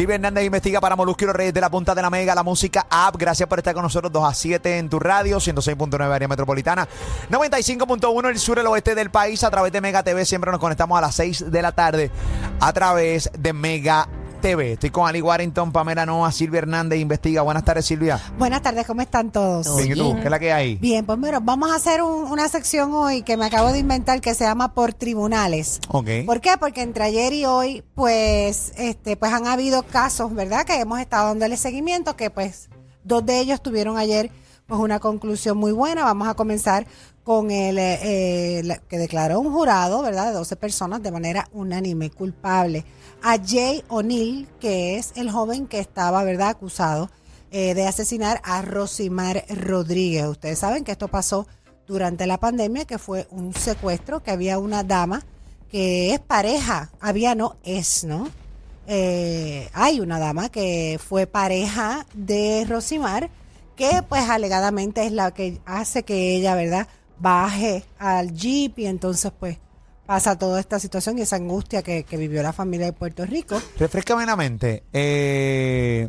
Silvia 0.00 0.14
Hernández 0.14 0.46
investiga 0.46 0.80
para 0.80 0.96
los 0.96 1.14
Reyes 1.14 1.52
de 1.52 1.60
la 1.60 1.68
Punta 1.68 1.94
de 1.94 2.00
la 2.00 2.08
Mega, 2.08 2.34
la 2.34 2.42
música 2.42 2.86
app. 2.88 3.16
Gracias 3.18 3.46
por 3.46 3.58
estar 3.58 3.74
con 3.74 3.82
nosotros 3.82 4.10
2 4.10 4.24
a 4.24 4.32
7 4.32 4.78
en 4.78 4.88
tu 4.88 4.98
radio, 4.98 5.36
106.9 5.36 6.10
área 6.10 6.26
metropolitana, 6.26 6.88
95.1 7.30 8.30
el 8.30 8.38
sur, 8.38 8.58
el 8.58 8.66
oeste 8.68 8.94
del 8.94 9.10
país. 9.10 9.44
A 9.44 9.50
través 9.50 9.72
de 9.72 9.82
Mega 9.82 10.02
TV 10.02 10.24
siempre 10.24 10.50
nos 10.50 10.58
conectamos 10.58 10.96
a 10.96 11.02
las 11.02 11.14
6 11.16 11.50
de 11.50 11.60
la 11.60 11.72
tarde 11.72 12.10
a 12.60 12.72
través 12.72 13.30
de 13.38 13.52
Mega 13.52 14.08
TV. 14.40 14.72
Estoy 14.72 14.90
con 14.90 15.06
Ali 15.06 15.20
Warrington, 15.22 15.70
Pamela 15.72 16.06
Noa, 16.06 16.32
Silvia 16.32 16.58
Hernández 16.58 16.98
investiga. 16.98 17.42
Buenas 17.42 17.64
tardes, 17.64 17.86
Silvia. 17.86 18.20
Buenas 18.38 18.62
tardes, 18.62 18.86
¿cómo 18.86 19.02
están 19.02 19.30
todos? 19.30 19.76
Bien, 19.76 19.92
¿y 19.92 19.94
tú? 19.94 20.14
¿Qué 20.16 20.24
es 20.24 20.30
la 20.30 20.38
que 20.38 20.52
hay? 20.52 20.76
Bien, 20.76 21.04
pues 21.04 21.18
mira, 21.18 21.40
vamos 21.40 21.70
a 21.70 21.76
hacer 21.76 22.02
un- 22.02 22.24
una 22.30 22.48
sección 22.48 22.92
hoy 22.94 23.22
que 23.22 23.36
me 23.36 23.44
acabo 23.46 23.72
de 23.72 23.78
inventar 23.78 24.20
que 24.20 24.34
se 24.34 24.44
llama 24.44 24.72
por 24.74 24.94
tribunales. 24.94 25.80
Ok. 25.88 26.08
¿Por 26.26 26.40
qué? 26.40 26.52
Porque 26.58 26.82
entre 26.82 27.04
ayer 27.04 27.32
y 27.32 27.44
hoy, 27.44 27.82
pues, 27.94 28.72
este, 28.76 29.16
pues 29.16 29.32
han 29.32 29.46
habido 29.46 29.82
casos, 29.82 30.34
¿verdad? 30.34 30.64
Que 30.64 30.80
hemos 30.80 31.00
estado 31.00 31.28
dándole 31.28 31.56
seguimiento, 31.56 32.16
que 32.16 32.30
pues 32.30 32.68
dos 33.04 33.24
de 33.26 33.40
ellos 33.40 33.62
tuvieron 33.62 33.96
ayer 33.98 34.30
pues 34.70 34.80
una 34.80 35.00
conclusión 35.00 35.58
muy 35.58 35.72
buena. 35.72 36.04
Vamos 36.04 36.28
a 36.28 36.34
comenzar 36.34 36.86
con 37.24 37.50
el 37.50 37.76
eh, 37.76 38.60
eh, 38.60 38.80
que 38.88 38.98
declaró 38.98 39.40
un 39.40 39.52
jurado, 39.52 40.00
¿verdad? 40.00 40.28
De 40.28 40.32
12 40.32 40.54
personas 40.54 41.02
de 41.02 41.10
manera 41.10 41.48
unánime 41.52 42.08
culpable 42.10 42.84
a 43.20 43.36
Jay 43.44 43.82
O'Neill, 43.88 44.46
que 44.60 44.96
es 44.96 45.12
el 45.16 45.28
joven 45.28 45.66
que 45.66 45.80
estaba, 45.80 46.22
¿verdad?, 46.22 46.50
acusado 46.50 47.10
eh, 47.50 47.74
de 47.74 47.84
asesinar 47.88 48.40
a 48.44 48.62
Rosimar 48.62 49.44
Rodríguez. 49.48 50.26
Ustedes 50.26 50.60
saben 50.60 50.84
que 50.84 50.92
esto 50.92 51.08
pasó 51.08 51.48
durante 51.88 52.28
la 52.28 52.38
pandemia, 52.38 52.84
que 52.84 52.98
fue 52.98 53.26
un 53.32 53.52
secuestro, 53.52 54.22
que 54.22 54.30
había 54.30 54.60
una 54.60 54.84
dama 54.84 55.26
que 55.68 56.14
es 56.14 56.20
pareja, 56.20 56.92
había 57.00 57.34
no 57.34 57.56
es, 57.64 58.04
¿no? 58.04 58.28
Eh, 58.86 59.68
hay 59.72 59.98
una 59.98 60.20
dama 60.20 60.48
que 60.48 61.00
fue 61.04 61.26
pareja 61.26 62.06
de 62.14 62.64
Rosimar, 62.68 63.30
que 63.80 64.02
pues 64.02 64.28
alegadamente 64.28 65.06
es 65.06 65.12
la 65.12 65.30
que 65.32 65.58
hace 65.64 66.02
que 66.02 66.36
ella, 66.36 66.54
¿verdad?, 66.54 66.86
baje 67.18 67.82
al 67.98 68.32
jeep 68.34 68.78
y 68.78 68.86
entonces 68.86 69.32
pues 69.40 69.56
pasa 70.04 70.38
toda 70.38 70.60
esta 70.60 70.78
situación 70.78 71.18
y 71.18 71.22
esa 71.22 71.36
angustia 71.36 71.82
que, 71.82 72.04
que 72.04 72.16
vivió 72.18 72.42
la 72.42 72.52
familia 72.52 72.86
de 72.86 72.92
Puerto 72.92 73.24
Rico. 73.24 73.58
Refrescame 73.78 74.26
la 74.26 74.36
mente. 74.36 74.82
Eh, 74.92 76.08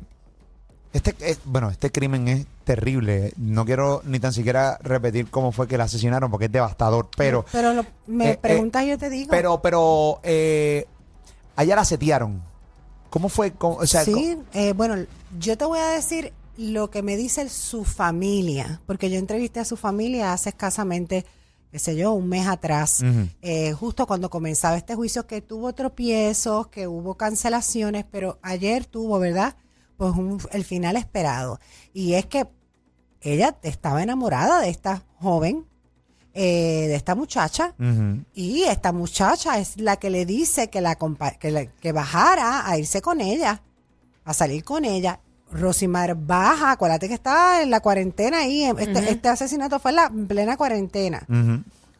este, 0.91 1.15
eh, 1.21 1.37
bueno, 1.45 1.69
este 1.69 1.91
crimen 1.93 2.27
es 2.27 2.45
terrible. 2.65 3.31
No 3.37 3.63
quiero 3.63 4.01
ni 4.03 4.19
tan 4.19 4.33
siquiera 4.33 4.77
repetir 4.81 5.29
cómo 5.29 5.53
fue 5.53 5.67
que 5.67 5.77
la 5.77 5.85
asesinaron 5.85 6.29
porque 6.29 6.45
es 6.47 6.51
devastador. 6.51 7.07
Pero, 7.15 7.45
Pero 7.53 7.73
lo- 7.73 7.85
me 8.07 8.31
eh, 8.31 8.39
preguntas 8.41 8.83
y 8.83 8.89
yo 8.89 8.97
te 8.97 9.09
digo. 9.09 9.29
pero, 9.31 9.61
pero, 9.61 10.19
eh, 10.23 10.85
allá 11.55 11.75
la 11.77 11.85
setearon. 11.85 12.41
¿Cómo 13.09 13.29
fue? 13.29 13.51
¿Cómo- 13.51 13.77
o 13.77 13.85
sea, 13.87 14.03
sí, 14.03 14.37
eh, 14.53 14.73
bueno, 14.73 14.95
yo 15.39 15.57
te 15.57 15.63
voy 15.65 15.79
a 15.79 15.87
decir 15.91 16.33
lo 16.61 16.89
que 16.91 17.01
me 17.01 17.17
dice 17.17 17.49
su 17.49 17.83
familia, 17.83 18.81
porque 18.85 19.09
yo 19.09 19.17
entrevisté 19.17 19.59
a 19.59 19.65
su 19.65 19.77
familia 19.77 20.31
hace 20.33 20.49
escasamente, 20.49 21.25
qué 21.71 21.79
sé 21.79 21.95
yo, 21.95 22.13
un 22.13 22.27
mes 22.29 22.47
atrás, 22.47 23.01
eh, 23.41 23.73
justo 23.73 24.05
cuando 24.05 24.29
comenzaba 24.29 24.77
este 24.77 24.93
juicio, 24.95 25.25
que 25.25 25.41
tuvo 25.41 25.73
tropiezos, 25.73 26.67
que 26.67 26.87
hubo 26.87 27.15
cancelaciones, 27.15 28.05
pero 28.11 28.37
ayer 28.43 28.85
tuvo, 28.85 29.17
¿verdad? 29.19 29.55
Pues 29.97 30.11
un- 30.15 30.39
el 30.51 30.63
final 30.63 30.95
esperado. 30.97 31.59
Y 31.93 32.13
es 32.13 32.25
que 32.27 32.47
ella 33.21 33.57
estaba 33.63 34.03
enamorada 34.03 34.61
de 34.61 34.69
esta 34.69 35.03
joven, 35.19 35.65
eh, 36.33 36.85
de 36.87 36.95
esta 36.95 37.13
muchacha, 37.15 37.75
y 38.33 38.63
esta 38.63 38.91
muchacha 38.91 39.59
es 39.59 39.77
la 39.79 39.97
que 39.97 40.09
le 40.09 40.25
dice 40.25 40.69
que 40.69 40.79
la 40.81 40.97
compa- 40.97 41.37
que, 41.37 41.51
la- 41.51 41.65
que 41.65 41.91
bajara 41.91 42.67
a 42.69 42.77
irse 42.77 43.01
con 43.01 43.19
ella, 43.19 43.61
a 44.23 44.33
salir 44.33 44.63
con 44.63 44.85
ella. 44.85 45.19
Rosimar 45.51 46.15
baja, 46.15 46.71
acuérdate 46.71 47.07
que 47.07 47.13
estaba 47.13 47.61
en 47.61 47.69
la 47.69 47.79
cuarentena 47.81 48.39
ahí. 48.39 48.63
Este, 48.63 49.11
este 49.11 49.27
asesinato 49.29 49.79
fue 49.79 49.91
en 49.91 49.95
la 49.97 50.05
en 50.05 50.27
plena 50.27 50.55
cuarentena. 50.57 51.25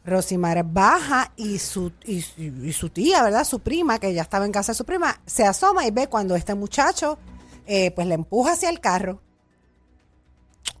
Rosimar 0.04 0.64
baja 0.64 1.30
y 1.36 1.58
su, 1.58 1.92
y, 2.04 2.22
su- 2.22 2.40
y 2.40 2.72
su 2.72 2.88
tía, 2.90 3.22
¿verdad? 3.22 3.44
Su 3.44 3.60
prima, 3.60 3.98
que 4.00 4.12
ya 4.12 4.22
estaba 4.22 4.44
en 4.46 4.52
casa 4.52 4.72
de 4.72 4.76
su 4.78 4.84
prima, 4.84 5.20
se 5.26 5.44
asoma 5.46 5.86
y 5.86 5.90
ve 5.92 6.08
cuando 6.08 6.34
este 6.34 6.54
muchacho 6.54 7.18
eh, 7.66 7.92
pues 7.92 8.06
le 8.08 8.14
empuja 8.14 8.52
hacia 8.52 8.68
el 8.70 8.80
carro. 8.80 9.20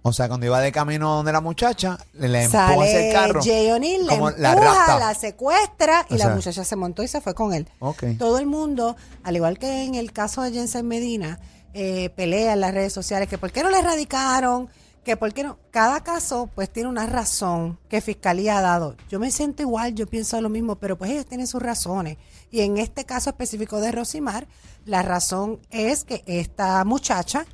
O 0.04 0.12
sea, 0.12 0.26
cuando 0.26 0.46
iba 0.46 0.60
de 0.60 0.72
camino 0.72 1.14
donde 1.16 1.30
la 1.30 1.40
muchacha, 1.40 1.96
le 2.14 2.44
empujó 2.44 2.82
hacia 2.82 3.06
el 3.06 3.12
carro. 3.12 3.40
Jay 3.44 3.70
O'Neill, 3.70 4.04
le 4.06 4.14
empuja, 4.14 4.98
la 4.98 5.14
secuestra 5.14 6.04
y 6.10 6.14
O 6.14 6.16
la 6.16 6.24
sea. 6.24 6.34
muchacha 6.34 6.64
se 6.64 6.74
montó 6.74 7.04
y 7.04 7.08
se 7.08 7.20
fue 7.20 7.34
con 7.34 7.52
él. 7.54 7.68
Ok. 7.78 8.02
Todo 8.18 8.38
el 8.38 8.46
mundo, 8.46 8.96
al 9.22 9.36
igual 9.36 9.58
que 9.60 9.84
en 9.84 9.94
el 9.94 10.10
caso 10.12 10.42
de 10.42 10.50
Jensen 10.50 10.88
Medina, 10.88 11.38
eh, 11.74 12.10
pelea 12.10 12.52
en 12.52 12.60
las 12.60 12.74
redes 12.74 12.92
sociales 12.92 13.28
que 13.28 13.38
por 13.38 13.52
qué 13.52 13.62
no 13.62 13.70
le 13.70 13.78
erradicaron, 13.78 14.68
que 15.04 15.16
por 15.16 15.32
qué 15.32 15.42
no. 15.42 15.58
Cada 15.70 16.02
caso 16.02 16.48
pues 16.54 16.70
tiene 16.70 16.88
una 16.88 17.06
razón 17.06 17.78
que 17.88 18.00
Fiscalía 18.00 18.58
ha 18.58 18.62
dado. 18.62 18.96
Yo 19.08 19.18
me 19.18 19.30
siento 19.30 19.62
igual, 19.62 19.94
yo 19.94 20.06
pienso 20.06 20.40
lo 20.40 20.48
mismo, 20.48 20.76
pero 20.76 20.96
pues 20.96 21.10
ellos 21.10 21.26
tienen 21.26 21.46
sus 21.46 21.62
razones. 21.62 22.18
Y 22.50 22.60
en 22.60 22.78
este 22.78 23.04
caso 23.04 23.30
específico 23.30 23.80
de 23.80 23.92
Rosimar, 23.92 24.46
la 24.84 25.02
razón 25.02 25.60
es 25.70 26.04
que 26.04 26.22
esta 26.26 26.84
muchacha 26.84 27.46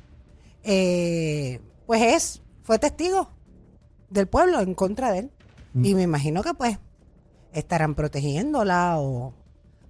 eh, 0.63 1.61
pues 1.85 2.01
es, 2.01 2.41
fue 2.63 2.77
testigo 2.77 3.31
del 4.09 4.27
pueblo 4.27 4.59
en 4.59 4.73
contra 4.73 5.11
de 5.11 5.19
él. 5.19 5.31
Y 5.81 5.93
me 5.93 6.01
imagino 6.01 6.41
que 6.41 6.53
pues 6.53 6.79
estarán 7.53 7.95
protegiéndola 7.95 8.99
o 8.99 9.33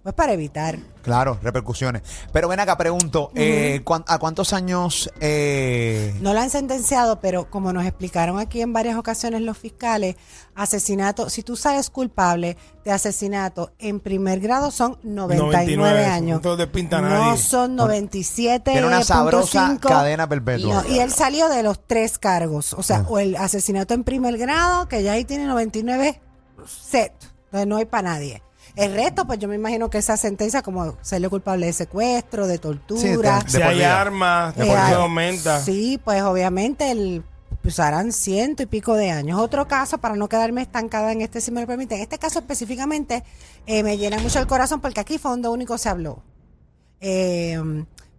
pues 0.03 0.15
para 0.15 0.33
evitar. 0.33 0.77
Claro, 1.01 1.37
repercusiones. 1.41 2.03
Pero 2.31 2.47
ven 2.47 2.59
acá, 2.59 2.77
pregunto, 2.77 3.31
eh, 3.35 3.81
¿cuán- 3.83 4.03
¿a 4.07 4.17
cuántos 4.19 4.53
años? 4.53 5.09
eh, 5.19 6.13
No 6.21 6.33
la 6.33 6.43
han 6.43 6.49
sentenciado, 6.49 7.19
pero 7.19 7.49
como 7.49 7.73
nos 7.73 7.85
explicaron 7.85 8.39
aquí 8.39 8.61
en 8.61 8.71
varias 8.73 8.95
ocasiones 8.97 9.41
los 9.41 9.57
fiscales, 9.57 10.15
asesinato, 10.55 11.29
si 11.29 11.41
tú 11.43 11.55
sabes 11.55 11.89
culpable 11.89 12.57
de 12.83 12.91
asesinato 12.91 13.71
en 13.79 13.99
primer 13.99 14.39
grado 14.39 14.71
son 14.71 14.97
99, 15.03 15.75
99, 15.77 16.05
años. 16.05 16.41
no 16.43 16.57
te 16.57 16.67
pinta 16.67 17.01
no 17.01 17.09
nadie. 17.09 17.41
son 17.41 17.75
97. 17.75 18.71
Tiene 18.71 18.87
una 18.87 19.03
sabrosa 19.03 19.77
cadena 19.81 20.27
perpetua. 20.27 20.83
No, 20.83 20.89
y 20.89 20.99
él 20.99 21.11
salió 21.11 21.49
de 21.49 21.63
los 21.63 21.85
tres 21.85 22.17
cargos. 22.19 22.73
O 22.73 22.83
sea, 22.83 22.97
Ah. 22.97 23.05
o 23.09 23.19
el 23.19 23.35
asesinato 23.35 23.93
en 23.93 24.03
primer 24.03 24.37
grado, 24.37 24.87
que 24.87 25.01
ya 25.03 25.13
ahí 25.13 25.25
tiene 25.25 25.45
99 25.45 26.21
set. 26.67 27.13
Entonces 27.45 27.67
no 27.67 27.77
hay 27.77 27.85
para 27.85 28.09
nadie. 28.09 28.43
El 28.75 28.93
resto, 28.93 29.25
pues 29.25 29.39
yo 29.39 29.47
me 29.47 29.55
imagino 29.55 29.89
que 29.89 29.97
esa 29.97 30.15
sentencia, 30.17 30.61
como 30.61 30.95
salió 31.01 31.29
culpable 31.29 31.65
de 31.65 31.73
secuestro, 31.73 32.47
de 32.47 32.57
tortura. 32.59 33.01
Sí, 33.01 33.15
de- 33.47 33.49
Si 33.49 33.61
hay 33.61 33.81
armas, 33.83 34.55
De 34.55 34.63
de 34.63 34.69
por 34.69 34.77
aumenta. 34.79 35.59
Sí, 35.61 35.99
pues 36.03 36.21
obviamente 36.23 36.91
el, 36.91 37.23
pues 37.61 37.79
harán 37.79 38.11
ciento 38.13 38.63
y 38.63 38.65
pico 38.67 38.93
de 38.95 39.11
años. 39.11 39.39
Otro 39.39 39.67
caso, 39.67 39.97
para 39.97 40.15
no 40.15 40.29
quedarme 40.29 40.61
estancada 40.61 41.11
en 41.11 41.21
este, 41.21 41.41
si 41.41 41.51
me 41.51 41.61
lo 41.61 41.67
permiten, 41.67 41.97
en 41.97 42.03
este 42.03 42.17
caso 42.19 42.39
específicamente 42.39 43.23
eh, 43.65 43.83
me 43.83 43.97
llena 43.97 44.17
mucho 44.19 44.39
el 44.39 44.47
corazón 44.47 44.79
porque 44.81 44.99
aquí 45.01 45.17
fue 45.17 45.31
donde 45.31 45.49
único 45.49 45.77
se 45.77 45.89
habló. 45.89 46.21
Eh, 47.01 47.59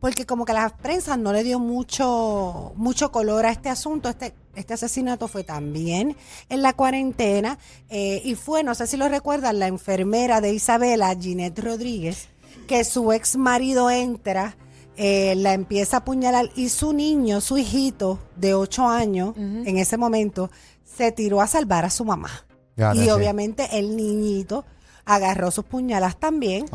porque 0.01 0.25
como 0.25 0.45
que 0.47 0.53
la 0.55 0.71
prensa 0.71 1.17
no 1.19 1.33
le 1.33 1.43
dio 1.45 1.59
mucho, 1.59 2.73
mucho 2.77 3.13
color 3.13 3.45
a 3.47 3.51
este 3.51 3.69
asunto. 3.69 4.09
Este, 4.09 4.33
este 4.55 4.75
asesinato 4.75 5.29
fue 5.29 5.45
también 5.45 6.17
en 6.49 6.63
la 6.63 6.73
cuarentena 6.73 7.59
eh, 7.89 8.21
y 8.25 8.35
fue, 8.35 8.63
no 8.63 8.75
sé 8.75 8.87
si 8.87 8.97
lo 8.97 9.09
recuerdan, 9.09 9.59
la 9.59 9.69
enfermera 9.69 10.41
de 10.41 10.53
Isabela, 10.53 11.15
Ginette 11.19 11.61
Rodríguez, 11.61 12.29
que 12.67 12.85
su 12.85 13.13
ex 13.13 13.37
marido 13.37 13.91
entra, 13.91 14.57
eh, 14.97 15.35
la 15.37 15.55
empieza 15.55 15.99
a 15.99 16.01
apuñalar 16.01 16.51
y 16.57 16.69
su 16.69 16.93
niño, 16.93 17.41
su 17.41 17.59
hijito 17.59 18.19
de 18.37 18.55
8 18.55 18.89
años, 18.89 19.35
en 19.37 19.79
ese 19.79 19.97
momento, 19.97 20.51
se 20.85 21.13
tiró 21.13 21.41
a 21.41 21.47
salvar 21.47 21.85
a 21.85 21.91
su 21.91 22.05
mamá. 22.05 22.31
Ya, 22.77 22.95
y 22.95 23.01
sí. 23.01 23.11
obviamente 23.11 23.79
el 23.79 23.97
niñito 23.97 24.65
agarró 25.05 25.51
sus 25.51 25.65
puñalas 25.65 26.17
también, 26.19 26.67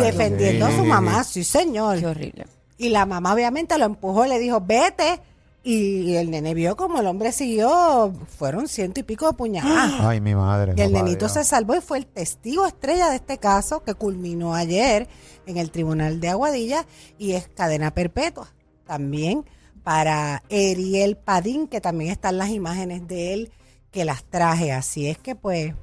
defendiendo 0.00 0.66
a 0.66 0.76
su 0.76 0.84
mamá, 0.84 1.24
sí 1.24 1.44
señor. 1.44 1.98
Qué 1.98 2.06
horrible. 2.06 2.46
Y 2.76 2.90
la 2.90 3.06
mamá 3.06 3.34
obviamente 3.34 3.76
lo 3.76 3.84
empujó 3.84 4.24
y 4.24 4.28
le 4.28 4.38
dijo, 4.38 4.60
vete. 4.60 5.20
Y 5.70 6.16
el 6.16 6.30
nene 6.30 6.54
vio 6.54 6.76
como 6.76 6.98
el 6.98 7.06
hombre 7.06 7.30
siguió, 7.30 8.14
fueron 8.38 8.68
ciento 8.68 9.00
y 9.00 9.02
pico 9.02 9.26
de 9.26 9.34
puñaladas. 9.34 9.96
Ay, 10.00 10.18
mi 10.18 10.34
madre. 10.34 10.72
Y 10.74 10.80
el 10.80 10.94
nenito 10.94 11.28
se 11.28 11.44
salvó 11.44 11.76
y 11.76 11.82
fue 11.82 11.98
el 11.98 12.06
testigo 12.06 12.64
estrella 12.64 13.10
de 13.10 13.16
este 13.16 13.36
caso 13.36 13.84
que 13.84 13.92
culminó 13.92 14.54
ayer 14.54 15.08
en 15.44 15.58
el 15.58 15.70
Tribunal 15.70 16.20
de 16.20 16.30
Aguadilla 16.30 16.86
y 17.18 17.32
es 17.32 17.48
cadena 17.48 17.92
perpetua. 17.92 18.48
También 18.86 19.44
para 19.82 20.42
Eriel 20.48 21.18
Padín, 21.18 21.68
que 21.68 21.82
también 21.82 22.12
están 22.12 22.38
las 22.38 22.48
imágenes 22.48 23.06
de 23.06 23.34
él 23.34 23.52
que 23.90 24.06
las 24.06 24.24
traje. 24.24 24.72
Así 24.72 25.06
es 25.06 25.18
que 25.18 25.34
pues, 25.34 25.74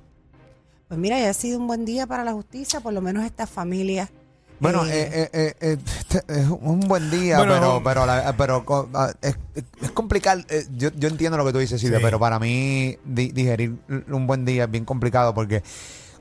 pues 0.87 0.99
mira, 0.99 1.19
ya 1.19 1.29
ha 1.29 1.33
sido 1.33 1.59
un 1.59 1.67
buen 1.67 1.85
día 1.85 2.07
para 2.07 2.23
la 2.23 2.33
justicia, 2.33 2.79
por 2.79 2.91
lo 2.91 3.01
menos 3.01 3.23
esta 3.23 3.45
familia. 3.45 4.09
Bueno, 4.59 4.85
eh, 4.85 5.09
eh, 5.11 5.29
eh, 5.33 5.53
eh, 5.59 5.77
este 5.99 6.23
es 6.27 6.47
un 6.47 6.79
buen 6.81 7.11
día, 7.11 7.37
Bueno, 7.39 7.53
pero 7.53 7.81
pero 7.83 8.05
la- 8.05 8.33
pero 8.37 8.89
ah, 8.93 9.11
es, 9.21 9.35
es 9.81 9.91
complicado. 9.91 10.41
eh, 10.49 10.65
Yo, 10.75 10.89
yo 10.95 11.09
entiendo 11.09 11.37
lo 11.37 11.45
que 11.45 11.51
tú 11.53 11.59
dices, 11.59 11.79
Silvia, 11.81 11.99
Sí. 11.99 12.03
pero 12.05 12.19
para 12.19 12.39
mí 12.39 12.97
di- 13.03 13.31
digerir 13.31 13.75
un 14.09 14.27
buen 14.27 14.45
día 14.45 14.63
es 14.65 14.71
bien 14.71 14.85
complicado 14.85 15.33
porque 15.33 15.61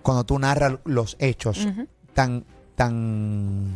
cuando 0.03 0.25
tú 0.25 0.39
narras 0.39 0.75
los 0.85 1.17
hechos 1.21 1.67
tan 2.13 2.45
tan 2.75 3.71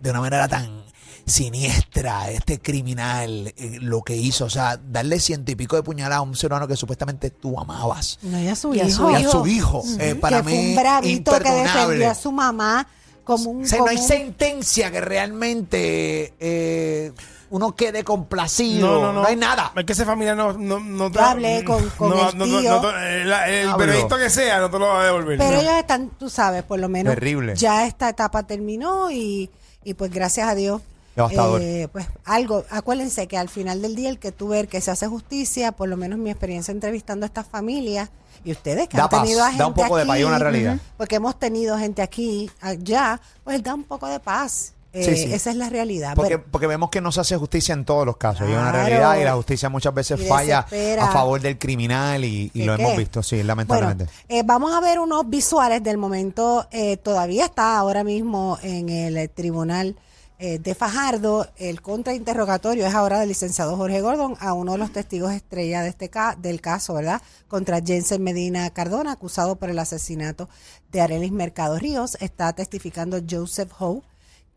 de 0.00 0.10
una 0.10 0.20
manera 0.20 0.46
tan 0.46 0.82
siniestra, 1.24 2.30
este 2.30 2.60
criminal, 2.60 3.52
eh, 3.56 3.78
lo 3.80 4.02
que 4.02 4.16
hizo, 4.16 4.44
o 4.46 4.50
sea, 4.50 4.76
darle 4.76 5.20
ciento 5.20 5.52
y 5.52 5.54
pico 5.56 5.76
de 5.76 5.82
puñalada 5.82 6.16
a 6.16 6.20
un 6.22 6.34
ser 6.36 6.50
humano 6.50 6.66
que 6.68 6.76
supuestamente 6.76 7.30
tú 7.30 7.58
amabas. 7.58 8.18
No, 8.22 8.38
y 8.40 8.48
a 8.48 8.56
su 8.56 8.74
Y 8.74 8.80
hijo. 8.80 9.10
Y 9.10 9.14
a 9.14 9.28
su 9.30 9.46
hijo, 9.46 9.82
eh, 9.98 10.14
para 10.16 10.38
que 10.42 10.42
mí, 10.50 10.52
fue 10.52 10.68
un 10.70 10.76
bravito 10.76 11.32
que 11.38 11.50
defendió 11.50 12.10
a 12.10 12.14
su 12.14 12.32
mamá 12.32 12.86
como 13.24 13.50
un... 13.50 13.62
O 13.64 13.66
sea, 13.66 13.78
no 13.78 13.86
hay 13.86 13.96
como 13.96 14.02
un- 14.06 14.08
sentencia 14.08 14.90
que 14.90 15.00
realmente 15.00 16.34
eh, 16.40 17.12
uno 17.50 17.74
quede 17.76 18.04
complacido. 18.04 18.88
No, 19.00 19.12
no, 19.12 19.20
no. 19.22 19.24
hay 19.26 19.36
nada. 19.36 19.72
Es 19.76 19.84
que 19.84 19.92
ese 19.92 20.04
familiar 20.04 20.36
no, 20.36 20.52
no, 20.54 20.80
no 20.80 21.10
te 21.10 21.18
Yo 21.18 21.24
hablé 21.24 21.64
con- 21.64 21.88
con 21.90 22.10
no, 22.10 22.30
el 22.30 22.38
no, 22.38 22.46
no, 22.46 22.60
tío. 22.60 22.82
no 22.82 22.90
el, 22.98 23.32
el 23.32 23.74
veredicto 23.74 24.16
que 24.18 24.30
sea 24.30 24.58
no 24.60 24.70
te 24.70 24.78
lo 24.78 24.86
va 24.88 25.02
a 25.02 25.04
devolver. 25.06 25.38
Pero 25.38 25.50
No. 25.52 25.60
ellos 25.60 25.74
están, 25.74 26.10
tú 26.18 26.28
sabes, 26.30 26.62
por 26.62 26.78
lo 26.78 26.88
menos 26.88 27.14
Terrible. 27.14 27.54
ya 27.56 27.86
esta 27.86 28.08
etapa 28.08 28.42
terminó 28.44 29.10
y, 29.10 29.50
y 29.84 29.94
pues 29.94 30.10
gracias 30.10 30.48
a 30.48 30.54
Dios. 30.54 30.80
Devastador. 31.14 31.60
eh, 31.60 31.88
pues 31.92 32.06
algo, 32.24 32.64
acuérdense 32.70 33.28
que 33.28 33.36
al 33.36 33.50
final 33.50 33.82
del 33.82 33.94
día 33.94 34.08
el 34.08 34.18
que 34.18 34.32
tú 34.32 34.48
ver 34.48 34.66
que 34.66 34.80
se 34.80 34.90
hace 34.90 35.06
justicia, 35.06 35.72
por 35.72 35.90
lo 35.90 35.98
menos 35.98 36.18
mi 36.18 36.30
experiencia 36.30 36.72
entrevistando 36.72 37.24
a 37.24 37.28
estas 37.28 37.46
familias 37.46 38.08
y 38.44 38.52
ustedes 38.52 38.88
que 38.88 38.96
Da 38.96 39.04
han 39.04 39.08
paz, 39.10 39.22
tenido 39.22 39.42
a 39.42 39.46
gente 39.46 39.58
da 39.58 39.66
un 39.66 39.74
poco 39.74 39.96
de 39.96 40.02
aquí, 40.02 40.08
paz, 40.10 40.18
y 40.20 40.24
una 40.24 40.38
realidad. 40.38 40.76
porque 40.96 41.16
hemos 41.16 41.38
tenido 41.38 41.78
gente 41.78 42.02
aquí, 42.02 42.50
allá, 42.60 43.20
pues 43.44 43.62
da 43.62 43.74
un 43.74 43.84
poco 43.84 44.06
de 44.06 44.20
paz. 44.20 44.72
Eh, 44.94 45.04
Sí, 45.04 45.16
sí. 45.24 45.32
Esa 45.32 45.48
es 45.48 45.56
la 45.56 45.70
realidad. 45.70 46.12
Porque, 46.14 46.36
Bueno, 46.36 46.50
porque 46.50 46.66
vemos 46.66 46.90
que 46.90 47.00
no 47.00 47.10
se 47.12 47.22
hace 47.22 47.34
justicia 47.38 47.72
en 47.72 47.86
todos 47.86 48.04
los 48.04 48.18
casos. 48.18 48.46
Y 48.46 48.52
es 48.52 48.58
una 48.58 48.70
Claro. 48.72 48.86
realidad 48.88 49.16
y 49.18 49.24
la 49.24 49.34
justicia 49.36 49.70
muchas 49.70 49.94
veces 49.94 50.20
Y 50.20 50.24
falla 50.26 50.66
a 51.00 51.10
favor 51.10 51.40
del 51.40 51.58
criminal 51.58 52.22
y, 52.26 52.50
y 52.52 52.60
¿De 52.60 52.66
lo 52.66 52.76
qué? 52.76 52.82
hemos 52.82 52.96
visto, 52.98 53.22
sí, 53.22 53.42
lamentablemente. 53.42 54.04
Bueno, 54.04 54.20
eh, 54.28 54.42
vamos 54.44 54.74
a 54.74 54.80
ver 54.80 54.98
unos 55.00 55.26
visuales 55.30 55.82
del 55.82 55.96
momento. 55.96 56.66
eh, 56.70 56.98
todavía 56.98 57.46
está 57.46 57.78
ahora 57.78 58.04
mismo 58.04 58.58
en 58.62 58.90
el 58.90 59.30
tribunal 59.30 59.96
eh, 60.44 60.58
de 60.58 60.74
Fajardo. 60.74 61.46
El 61.56 61.80
contrainterrogatorio 61.80 62.84
es 62.84 62.94
ahora 62.94 63.20
del 63.20 63.28
licenciado 63.28 63.76
Jorge 63.76 64.00
Gordon 64.00 64.34
a 64.40 64.52
uno 64.54 64.72
de 64.72 64.78
los 64.78 64.90
testigos 64.92 65.32
estrella 65.32 65.82
de 65.82 65.88
este 65.90 66.08
ca- 66.10 66.36
del 66.36 66.60
caso, 66.60 66.94
¿verdad? 66.94 67.22
Contra 67.46 67.80
Jensen 67.80 68.22
Medina 68.24 68.68
Cardona, 68.70 69.12
acusado 69.12 69.54
por 69.56 69.70
el 69.70 69.78
asesinato 69.78 70.48
de 70.90 71.00
Arelis 71.00 71.30
Mercado 71.30 71.78
Ríos. 71.78 72.16
Está 72.20 72.52
testificando 72.54 73.18
Joseph 73.28 73.70
Howe, 73.78 74.02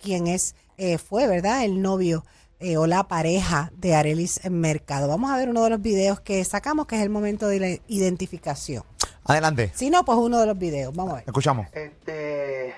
quien 0.01 0.25
es 0.27 0.55
eh, 0.77 0.97
fue, 0.97 1.27
¿verdad? 1.27 1.63
El 1.63 1.81
novio 1.83 2.25
eh, 2.59 2.77
o 2.77 2.87
la 2.87 3.07
pareja 3.07 3.71
de 3.77 3.93
Arelis 3.95 4.39
Mercado. 4.49 5.07
Vamos 5.07 5.29
a 5.29 5.37
ver 5.37 5.49
uno 5.49 5.63
de 5.63 5.69
los 5.69 5.81
videos 5.81 6.19
que 6.19 6.43
sacamos, 6.45 6.87
que 6.87 6.95
es 6.95 7.01
el 7.03 7.09
momento 7.09 7.47
de 7.47 7.59
la 7.59 7.69
identificación. 7.87 8.83
Adelante, 9.23 9.71
Si 9.75 9.89
no, 9.89 10.03
pues 10.03 10.17
uno 10.17 10.39
de 10.39 10.45
los 10.47 10.57
videos. 10.57 10.93
Vamos 10.95 11.13
a 11.13 11.15
ver. 11.17 11.23
escuchamos. 11.27 11.67
Este. 11.73 12.73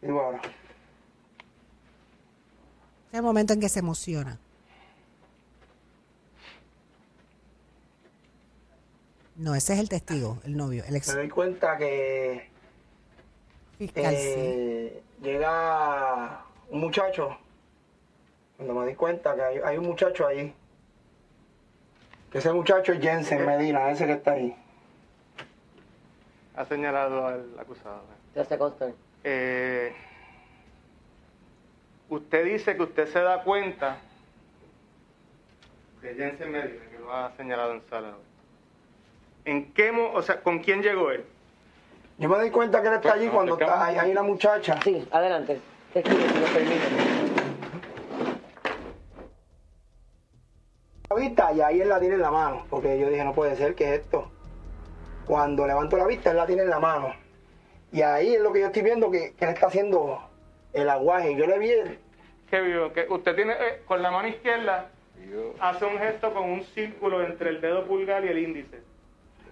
Digo 0.00 0.20
ahora. 0.20 0.40
Es 3.12 3.18
el 3.18 3.22
momento 3.22 3.52
en 3.52 3.60
que 3.60 3.68
se 3.68 3.80
emociona. 3.80 4.38
No, 9.36 9.54
ese 9.54 9.74
es 9.74 9.80
el 9.80 9.88
testigo, 9.88 10.38
el 10.44 10.56
novio, 10.56 10.84
el 10.84 10.92
Me 10.92 10.98
ex 10.98 11.14
doy 11.14 11.28
cuenta 11.28 11.76
que 11.76 12.48
fiscal. 13.78 14.14
sí. 14.14 14.20
eh, 14.36 15.02
llega 15.22 16.44
un 16.70 16.80
muchacho. 16.80 17.36
Cuando 18.56 18.74
me 18.74 18.86
di 18.86 18.94
cuenta 18.94 19.34
que 19.34 19.42
hay, 19.42 19.58
hay 19.64 19.78
un 19.78 19.86
muchacho 19.86 20.26
ahí. 20.26 20.54
Que 22.30 22.38
ese 22.38 22.52
muchacho 22.52 22.92
es 22.92 23.00
Jensen 23.00 23.44
Medina, 23.44 23.90
ese 23.90 24.06
que 24.06 24.12
está 24.12 24.32
ahí. 24.32 24.56
ha 26.54 26.64
señalado 26.66 27.26
al 27.26 27.58
acusado. 27.58 28.04
Ya 28.34 28.44
se 28.44 28.56
consta. 28.58 28.90
Eh, 29.24 29.94
usted 32.14 32.44
dice 32.44 32.76
que 32.76 32.82
usted 32.82 33.08
se 33.08 33.20
da 33.20 33.42
cuenta 33.42 33.96
de 36.02 36.14
Jensen 36.14 36.50
Medina, 36.50 36.84
que 36.90 36.98
lo 36.98 37.12
ha 37.12 37.32
señalado 37.36 37.72
en 37.72 37.82
sala. 37.88 38.14
¿En 39.44 39.72
qué, 39.72 39.92
mo- 39.92 40.12
o 40.12 40.22
sea, 40.22 40.40
con 40.42 40.58
quién 40.60 40.82
llegó 40.82 41.10
él? 41.10 41.24
Yo 42.18 42.28
me 42.28 42.36
doy 42.36 42.50
cuenta 42.50 42.82
que 42.82 42.88
él 42.88 42.94
está 42.94 43.14
allí 43.14 43.28
cuando 43.28 43.54
está, 43.58 43.86
hay, 43.86 43.96
hay 43.96 44.10
una 44.12 44.22
muchacha. 44.22 44.78
Sí, 44.82 45.06
adelante. 45.10 45.58
Te 45.92 46.00
escribo, 46.00 46.20
si 46.20 46.40
lo 46.40 46.46
permite. 46.46 46.86
la 51.10 51.16
vista 51.16 51.52
y 51.52 51.60
ahí 51.60 51.80
él 51.80 51.88
la 51.88 51.98
tiene 52.00 52.14
en 52.16 52.20
la 52.22 52.30
mano. 52.30 52.66
Porque 52.70 52.98
yo 52.98 53.08
dije, 53.08 53.24
no 53.24 53.32
puede 53.34 53.56
ser, 53.56 53.74
¿qué 53.74 53.94
es 53.94 54.00
esto? 54.02 54.30
Cuando 55.26 55.66
levanto 55.66 55.96
la 55.96 56.06
vista, 56.06 56.30
él 56.30 56.36
la 56.36 56.46
tiene 56.46 56.62
en 56.62 56.70
la 56.70 56.78
mano. 56.80 57.14
Y 57.90 58.02
ahí 58.02 58.34
es 58.34 58.40
lo 58.40 58.52
que 58.52 58.60
yo 58.60 58.66
estoy 58.66 58.82
viendo 58.82 59.10
que, 59.10 59.32
que 59.34 59.44
él 59.44 59.50
está 59.52 59.66
haciendo 59.66 60.22
el 60.72 60.88
aguaje. 60.88 61.34
Yo 61.36 61.46
le 61.46 61.58
vi 61.58 61.70
el- 61.70 61.98
¿Qué 62.50 62.60
vio? 62.60 62.92
Que 62.92 63.06
usted 63.08 63.34
tiene 63.34 63.52
eh, 63.54 63.82
con 63.86 64.02
la 64.02 64.10
mano 64.10 64.28
izquierda 64.28 64.88
hace 65.60 65.84
un 65.86 65.98
gesto 65.98 66.32
con 66.34 66.44
un 66.50 66.62
círculo 66.64 67.22
entre 67.24 67.50
el 67.50 67.60
dedo 67.60 67.86
pulgar 67.86 68.24
y 68.24 68.28
el 68.28 68.38
índice. 68.38 68.80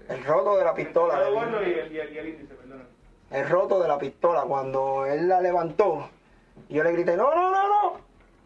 el 0.09 0.25
roto 0.25 0.57
de 0.59 0.65
la 0.65 0.75
pistola. 0.75 1.27
El 1.27 1.33
gordo 1.35 1.63
y 1.63 1.73
el, 1.73 1.93
y 1.93 1.99
el- 2.01 2.13
y 2.13 2.19
el 2.19 2.29
índice, 2.31 2.55
perdón. 2.55 2.83
el 3.31 3.49
roto 3.49 3.81
de 3.81 3.89
la 3.89 3.99
pistola. 3.99 4.43
Cuando 4.43 5.07
él 5.07 5.29
la 5.29 5.41
levantó, 5.41 6.11
yo 6.69 6.83
le 6.83 6.93
grité, 6.93 7.17
no, 7.17 7.33
no, 7.35 7.51
no, 7.51 7.69
no. 7.69 8.01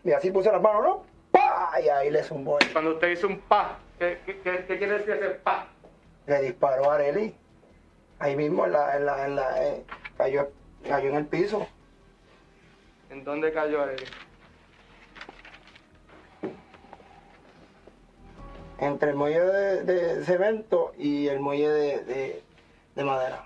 Y 0.04 0.12
así 0.12 0.30
puse 0.30 0.52
las 0.52 0.60
manos, 0.60 0.82
no. 0.84 1.02
¡Pah! 1.30 1.80
Y 1.82 1.88
ahí 1.88 2.10
le 2.10 2.22
zumbó. 2.22 2.58
él. 2.60 2.68
Cuando 2.72 2.92
usted 2.92 3.08
hizo 3.08 3.26
un 3.26 3.38
pa, 3.40 3.78
¿qué, 3.98 4.18
qué, 4.26 4.38
qué- 4.40 4.64
qué 4.68 4.78
quiere 4.78 4.98
decir 4.98 5.14
ese 5.14 5.30
pa? 5.30 5.66
Le 6.26 6.42
disparó 6.42 6.90
a 6.90 6.94
Arely. 6.96 7.34
Ahí 8.18 8.36
mismo 8.36 8.66
en 8.66 8.72
la, 8.72 8.96
en 8.96 9.06
la, 9.06 9.26
en 9.26 9.36
la, 9.36 9.64
eh, 9.66 9.84
cayó, 10.18 10.48
cayó 10.86 11.08
en 11.08 11.16
el 11.16 11.26
piso. 11.26 11.66
¿En 13.14 13.22
dónde 13.22 13.52
cayó 13.52 13.88
él? 13.88 14.04
Entre 18.80 19.10
el 19.10 19.14
muelle 19.14 19.40
de, 19.40 19.82
de 19.84 20.24
cemento 20.24 20.92
y 20.98 21.28
el 21.28 21.38
muelle 21.38 21.68
de, 21.70 22.04
de- 22.04 22.42
de 22.96 23.04
madera. 23.04 23.44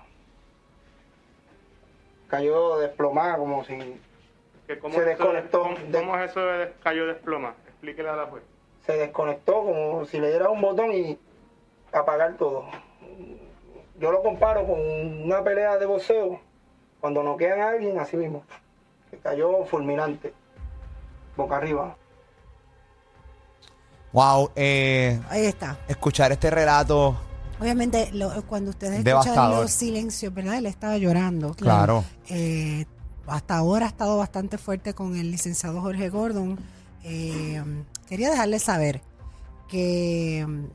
Cayó 2.29 2.79
desplomada 2.79 3.37
como 3.37 3.63
si 3.63 3.77
cómo 4.81 4.95
Se 4.95 5.01
eso- 5.01 5.05
desconectó 5.09 5.61
¿Cómo, 5.91 6.17
es 6.17 6.31
eso 6.31 6.39
de 6.41 6.73
cayó 6.81 7.05
desploma? 7.05 7.53
Explíquele 7.67 8.09
a 8.09 8.15
la 8.15 8.25
juez. 8.25 8.41
se 8.87 8.93
desconectó, 8.97 9.53
como 9.65 10.05
si 10.05 10.19
le 10.19 10.29
diera 10.29 10.49
un 10.49 10.61
botón 10.61 10.91
y 10.93 11.19
apagar 11.91 12.37
todo. 12.37 12.65
Yo 13.99 14.11
lo 14.11 14.23
comparo 14.23 14.65
con 14.65 14.79
una 14.79 15.43
pelea 15.43 15.77
de 15.77 15.85
boxeo, 15.85 16.39
cuando 16.99 17.21
noquean 17.21 17.61
a 17.61 17.69
alguien, 17.69 17.99
así 17.99 18.17
mismo. 18.17 18.43
Que 19.11 19.17
cayó 19.17 19.65
fulminante, 19.65 20.33
boca 21.35 21.57
arriba. 21.57 21.95
Wow, 24.11 24.51
eh, 24.55 25.19
Ahí 25.29 25.45
está. 25.45 25.77
escuchar 25.87 26.31
este 26.31 26.49
relato, 26.49 27.15
Obviamente, 27.61 28.09
lo- 28.13 28.41
cuando 28.47 28.69
ustedes 28.69 29.03
Devastador. 29.03 29.37
escuchan 29.43 29.61
los 29.63 29.71
silencios, 29.71 30.33
¿verdad? 30.33 30.55
Él 30.59 30.65
estaba 30.65 30.97
llorando. 30.97 31.53
Claro. 31.55 32.05
Eh, 32.29 32.85
hasta 33.27 33.57
ahora 33.57 33.85
ha 33.85 33.89
estado 33.89 34.17
bastante 34.17 34.57
fuerte 34.57 34.93
con 34.93 35.17
el 35.17 35.29
licenciado 35.29 35.81
Jorge 35.81 36.07
Gordon. 36.09 36.57
Eh, 37.03 37.61
quería 38.07 38.29
dejarles 38.31 38.63
saber 38.63 39.01
que 39.67 40.45
mm, 40.47 40.65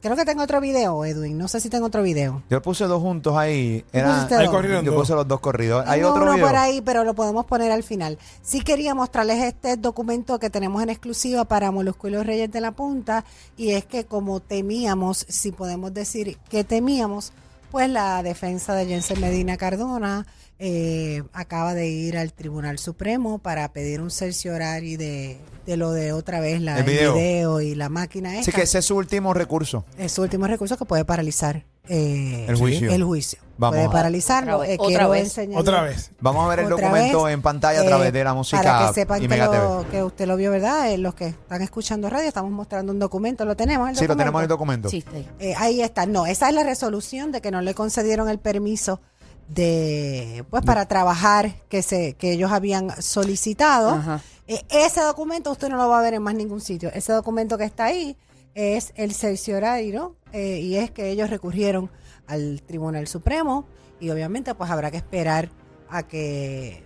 creo 0.00 0.16
que 0.16 0.24
tengo 0.24 0.42
otro 0.42 0.60
video, 0.60 1.04
Edwin. 1.04 1.36
No 1.38 1.48
sé 1.48 1.60
si 1.60 1.68
tengo 1.68 1.86
otro 1.86 2.02
video. 2.02 2.42
yo 2.50 2.62
puse 2.62 2.84
dos 2.84 3.00
juntos 3.02 3.36
ahí. 3.36 3.84
Era, 3.92 4.14
pusiste 4.14 4.34
Ahí 4.36 4.46
dos? 4.46 4.54
corrieron 4.54 4.84
yo 4.84 4.92
dos. 4.92 5.00
puse 5.00 5.14
los 5.14 5.26
dos 5.28 5.40
corridos. 5.40 5.84
Hay 5.86 6.02
otro 6.02 6.22
uno 6.22 6.34
video. 6.34 6.46
por 6.46 6.56
ahí, 6.56 6.80
pero 6.80 7.04
lo 7.04 7.14
podemos 7.14 7.46
poner 7.46 7.70
al 7.72 7.82
final. 7.82 8.18
Sí 8.42 8.60
quería 8.60 8.94
mostrarles 8.94 9.42
este 9.42 9.76
documento 9.76 10.38
que 10.38 10.50
tenemos 10.50 10.82
en 10.82 10.90
exclusiva 10.90 11.44
para 11.44 11.70
Molusco 11.70 12.08
y 12.08 12.12
los 12.12 12.26
Reyes 12.26 12.50
de 12.50 12.60
la 12.60 12.72
Punta, 12.72 13.24
y 13.56 13.70
es 13.72 13.84
que 13.84 14.04
como 14.04 14.40
temíamos, 14.40 15.24
si 15.28 15.52
podemos 15.52 15.92
decir 15.94 16.38
que 16.48 16.64
temíamos, 16.64 17.32
pues 17.70 17.90
la 17.90 18.22
defensa 18.22 18.74
de 18.74 18.86
Jensen 18.86 19.20
Medina 19.20 19.56
Cardona 19.58 20.26
eh, 20.58 21.22
acaba 21.32 21.74
de 21.74 21.88
ir 21.88 22.18
al 22.18 22.32
Tribunal 22.32 22.78
Supremo 22.78 23.38
para 23.38 23.72
pedir 23.72 24.00
un 24.00 24.10
cerciorario 24.10 24.98
de, 24.98 25.38
de 25.66 25.76
lo 25.76 25.92
de 25.92 26.12
otra 26.12 26.40
vez 26.40 26.60
la, 26.60 26.78
El 26.78 26.84
video. 26.84 27.14
video 27.14 27.60
y 27.60 27.74
la 27.74 27.88
máquina 27.88 28.30
Así 28.30 28.40
esta. 28.40 28.52
que 28.52 28.62
ese 28.62 28.78
es 28.78 28.84
su 28.84 28.96
último 28.96 29.34
recurso. 29.34 29.84
Es 29.98 30.12
su 30.12 30.22
último 30.22 30.46
recurso 30.46 30.76
que 30.76 30.84
puede 30.84 31.04
paralizar 31.04 31.64
eh, 31.90 32.44
El 32.48 32.56
juicio. 32.56 32.90
el 32.90 33.02
juicio. 33.04 33.38
Vamos 33.56 33.76
puede 33.76 33.86
a- 33.88 33.90
paralizarlo. 33.90 34.56
Otra 34.58 34.66
vez, 34.66 34.70
Eh, 34.70 34.76
otra 34.78 34.86
quiero 34.88 35.10
vez. 35.10 35.38
Otra 35.56 35.82
vez. 35.82 36.10
Vamos 36.20 36.44
a 36.44 36.48
ver 36.48 36.58
el 36.60 36.68
documento 36.68 37.22
vez, 37.24 37.34
en 37.34 37.42
pantalla 37.42 37.80
a 37.80 37.84
eh, 37.84 37.86
través 37.86 38.12
de 38.12 38.24
la 38.24 38.34
música 38.34 38.62
Para 38.62 38.88
que 38.88 38.94
sepan 38.94 39.22
y 39.22 39.28
que, 39.28 39.36
lo- 39.38 39.86
que 39.90 40.02
usted 40.02 40.26
lo 40.26 40.36
vio, 40.36 40.50
¿verdad? 40.50 40.92
Eh, 40.92 40.98
los 40.98 41.14
que 41.14 41.28
están 41.28 41.62
escuchando 41.62 42.10
radio, 42.10 42.28
estamos 42.28 42.50
mostrando 42.50 42.92
un 42.92 42.98
documento. 42.98 43.44
¿Lo 43.44 43.56
tenemos? 43.56 43.88
El 43.88 43.94
Sí, 43.96 44.02
lo 44.02 44.08
documento? 44.08 44.18
tenemos 44.22 44.40
en 44.40 44.42
el 44.42 44.48
documento. 44.48 44.88
Sí. 44.90 45.04
Eh, 45.38 45.54
ahí 45.56 45.80
está. 45.82 46.04
No, 46.06 46.26
esa 46.26 46.48
es 46.48 46.54
la 46.54 46.62
resolución 46.64 47.32
de 47.32 47.40
que 47.40 47.50
no 47.50 47.60
le 47.62 47.74
concedieron 47.74 48.28
el 48.28 48.38
permiso 48.38 49.00
de 49.48 50.44
pues 50.50 50.64
para 50.64 50.86
trabajar 50.86 51.54
que 51.68 51.82
se 51.82 52.14
que 52.14 52.32
ellos 52.32 52.52
habían 52.52 52.90
solicitado. 53.02 54.20
Eh, 54.46 54.62
ese 54.70 55.02
documento 55.02 55.50
usted 55.50 55.68
no 55.68 55.76
lo 55.76 55.88
va 55.88 55.98
a 55.98 56.02
ver 56.02 56.14
en 56.14 56.22
más 56.22 56.34
ningún 56.34 56.60
sitio. 56.60 56.90
Ese 56.92 57.12
documento 57.12 57.58
que 57.58 57.64
está 57.64 57.86
ahí 57.86 58.16
es 58.54 58.92
el 58.96 59.12
cerciorario 59.14 60.16
eh, 60.32 60.58
y 60.60 60.76
es 60.76 60.90
que 60.90 61.10
ellos 61.10 61.30
recurrieron 61.30 61.90
al 62.26 62.62
Tribunal 62.62 63.06
Supremo 63.06 63.66
y 64.00 64.10
obviamente 64.10 64.54
pues 64.54 64.70
habrá 64.70 64.90
que 64.90 64.98
esperar 64.98 65.50
a 65.88 66.02
que 66.02 66.84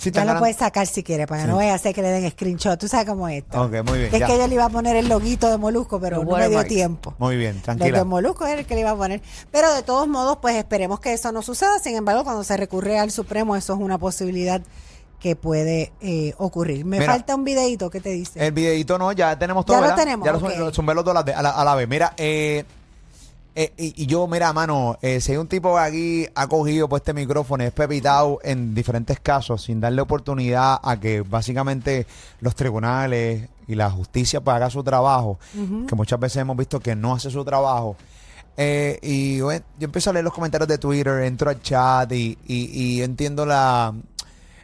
Sí, 0.00 0.10
Ya 0.10 0.24
lo 0.24 0.38
puedes 0.38 0.56
sacar 0.56 0.86
si 0.86 1.02
quieres, 1.02 1.26
para 1.26 1.42
que 1.42 1.48
no 1.48 1.56
vaya 1.56 1.72
a 1.72 1.74
hacer 1.74 1.94
que 1.94 2.00
le 2.00 2.08
den 2.08 2.30
screenshot. 2.30 2.78
Tú 2.80 2.88
sabes 2.88 3.06
cómo 3.06 3.28
es 3.28 3.42
esto. 3.44 3.60
Ok, 3.62 3.72
muy 3.86 3.98
bien. 3.98 4.14
Es 4.14 4.18
ya. 4.20 4.26
que 4.26 4.38
yo 4.38 4.46
le 4.48 4.54
iba 4.54 4.64
a 4.64 4.70
poner 4.70 4.96
el 4.96 5.08
loguito 5.08 5.50
de 5.50 5.58
Molusco, 5.58 6.00
pero 6.00 6.24
no 6.24 6.36
me 6.36 6.48
dio 6.48 6.64
tiempo. 6.64 7.14
Muy 7.18 7.36
bien, 7.36 7.56
Los 7.56 7.62
tranquila. 7.64 7.98
de 7.98 8.04
Molusco 8.04 8.46
es 8.46 8.58
el 8.58 8.64
que 8.64 8.74
le 8.74 8.80
iba 8.80 8.92
a 8.92 8.96
poner. 8.96 9.20
Pero 9.50 9.74
de 9.74 9.82
todos 9.82 10.08
modos, 10.08 10.38
pues 10.40 10.56
esperemos 10.56 11.00
que 11.00 11.12
eso 11.12 11.32
no 11.32 11.42
suceda. 11.42 11.78
Sin 11.80 11.96
embargo, 11.96 12.24
cuando 12.24 12.42
se 12.44 12.56
recurre 12.56 12.98
al 12.98 13.10
Supremo, 13.10 13.56
eso 13.56 13.74
es 13.74 13.78
una 13.80 13.98
posibilidad 13.98 14.62
que 15.18 15.36
puede 15.36 15.92
eh, 16.00 16.32
ocurrir. 16.38 16.86
Me 16.86 16.98
Mira. 16.98 17.12
falta 17.12 17.34
un 17.34 17.44
videito, 17.44 17.90
¿qué 17.90 18.00
te 18.00 18.08
dice? 18.08 18.42
El 18.46 18.52
videito 18.52 18.96
no, 18.96 19.12
ya 19.12 19.38
tenemos 19.38 19.66
todo. 19.66 19.78
Ya 19.82 19.88
lo 19.88 19.94
tenemos, 19.94 20.24
Ya 20.24 20.32
lo 20.32 20.38
ok. 20.38 20.50
sum- 20.50 20.72
zumbé 20.72 20.94
los 20.94 21.04
dos 21.04 21.12
a 21.12 21.18
la, 21.18 21.22
vez- 21.24 21.36
a 21.36 21.42
la- 21.42 21.50
a 21.50 21.62
la 21.62 21.74
vez. 21.74 21.86
Mira, 21.86 22.14
eh, 22.16 22.64
eh, 23.54 23.72
y, 23.76 24.02
y 24.02 24.06
yo, 24.06 24.26
mira, 24.26 24.52
mano, 24.52 24.98
eh, 25.02 25.20
si 25.20 25.32
hay 25.32 25.38
un 25.38 25.48
tipo 25.48 25.74
que 25.74 25.80
aquí 25.80 26.26
ha 26.34 26.46
cogido 26.46 26.88
pues, 26.88 27.00
este 27.00 27.12
micrófono 27.14 27.64
y 27.64 27.66
es 27.66 27.72
pepitado 27.72 28.38
en 28.42 28.74
diferentes 28.74 29.18
casos 29.20 29.62
sin 29.64 29.80
darle 29.80 30.00
oportunidad 30.02 30.78
a 30.82 30.98
que 31.00 31.22
básicamente 31.22 32.06
los 32.40 32.54
tribunales 32.54 33.48
y 33.66 33.74
la 33.74 33.90
justicia 33.90 34.40
pues, 34.40 34.54
haga 34.56 34.70
su 34.70 34.82
trabajo, 34.84 35.38
que 35.86 35.94
muchas 35.94 36.18
veces 36.20 36.38
hemos 36.42 36.56
visto 36.56 36.80
que 36.80 36.94
no 36.96 37.14
hace 37.14 37.30
su 37.30 37.44
trabajo. 37.44 37.96
Eh, 38.56 38.98
y 39.02 39.40
bueno, 39.40 39.64
yo 39.78 39.84
empiezo 39.86 40.10
a 40.10 40.12
leer 40.12 40.24
los 40.24 40.34
comentarios 40.34 40.68
de 40.68 40.78
Twitter, 40.78 41.20
entro 41.22 41.50
al 41.50 41.62
chat 41.62 42.10
y, 42.12 42.36
y- 42.46 42.70
y 42.98 43.02
entiendo 43.02 43.46
la, 43.46 43.94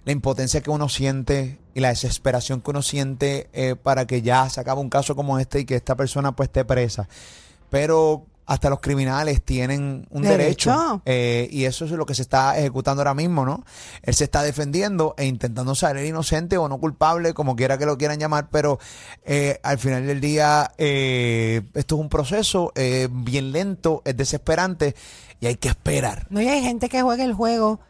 la 0.05 0.13
impotencia 0.13 0.61
que 0.61 0.71
uno 0.71 0.89
siente 0.89 1.59
y 1.75 1.81
la 1.81 1.89
desesperación 1.91 2.61
que 2.61 2.71
uno 2.71 2.83
siente 2.83 3.49
eh, 3.53 3.75
para 3.81 4.07
que 4.07 4.23
ya 4.23 4.49
se 4.51 4.61
acabe 4.61 4.81
un 4.81 4.91
caso 4.91 5.15
como 5.17 5.39
este 5.39 5.61
y 5.61 5.65
que 5.65 5.77
esta 5.77 5.95
persona 5.95 6.33
pues 6.33 6.49
esté 6.49 6.65
presa. 6.65 7.09
Pero 7.71 8.25
hasta 8.47 8.71
los 8.71 8.81
criminales 8.81 9.43
tienen 9.43 10.07
un 10.11 10.23
derecho, 10.23 10.71
Derecho. 10.71 11.03
eh, 11.05 11.49
y 11.51 11.65
eso 11.65 11.85
es 11.85 11.91
lo 11.91 12.07
que 12.07 12.15
se 12.15 12.23
está 12.23 12.57
ejecutando 12.57 13.03
ahora 13.03 13.15
mismo, 13.15 13.45
¿no? 13.45 13.65
Él 14.03 14.15
se 14.15 14.25
está 14.25 14.43
defendiendo 14.43 15.15
e 15.19 15.27
intentando 15.27 15.75
salir 15.75 16.05
inocente 16.07 16.57
o 16.57 16.69
no 16.69 16.79
culpable, 16.79 17.35
como 17.35 17.57
quiera 17.57 17.77
que 17.77 17.87
lo 17.87 17.99
quieran 17.99 18.19
llamar, 18.21 18.49
pero 18.51 18.79
eh, 19.25 19.59
al 19.65 19.79
final 19.79 20.07
del 20.07 20.21
día 20.21 20.71
eh, 20.79 21.63
esto 21.75 21.97
es 21.97 22.01
un 22.01 22.09
proceso 22.09 22.73
eh, 22.77 23.09
bien 23.11 23.51
lento, 23.53 24.03
es 24.05 24.17
desesperante 24.17 24.95
y 25.41 25.47
hay 25.47 25.57
que 25.57 25.69
esperar. 25.69 26.27
No, 26.31 26.41
y 26.41 26.49
hay 26.49 26.63
gente 26.63 26.89
que 26.89 27.03
juega 27.03 27.25
el 27.25 27.35
juego 27.35 27.81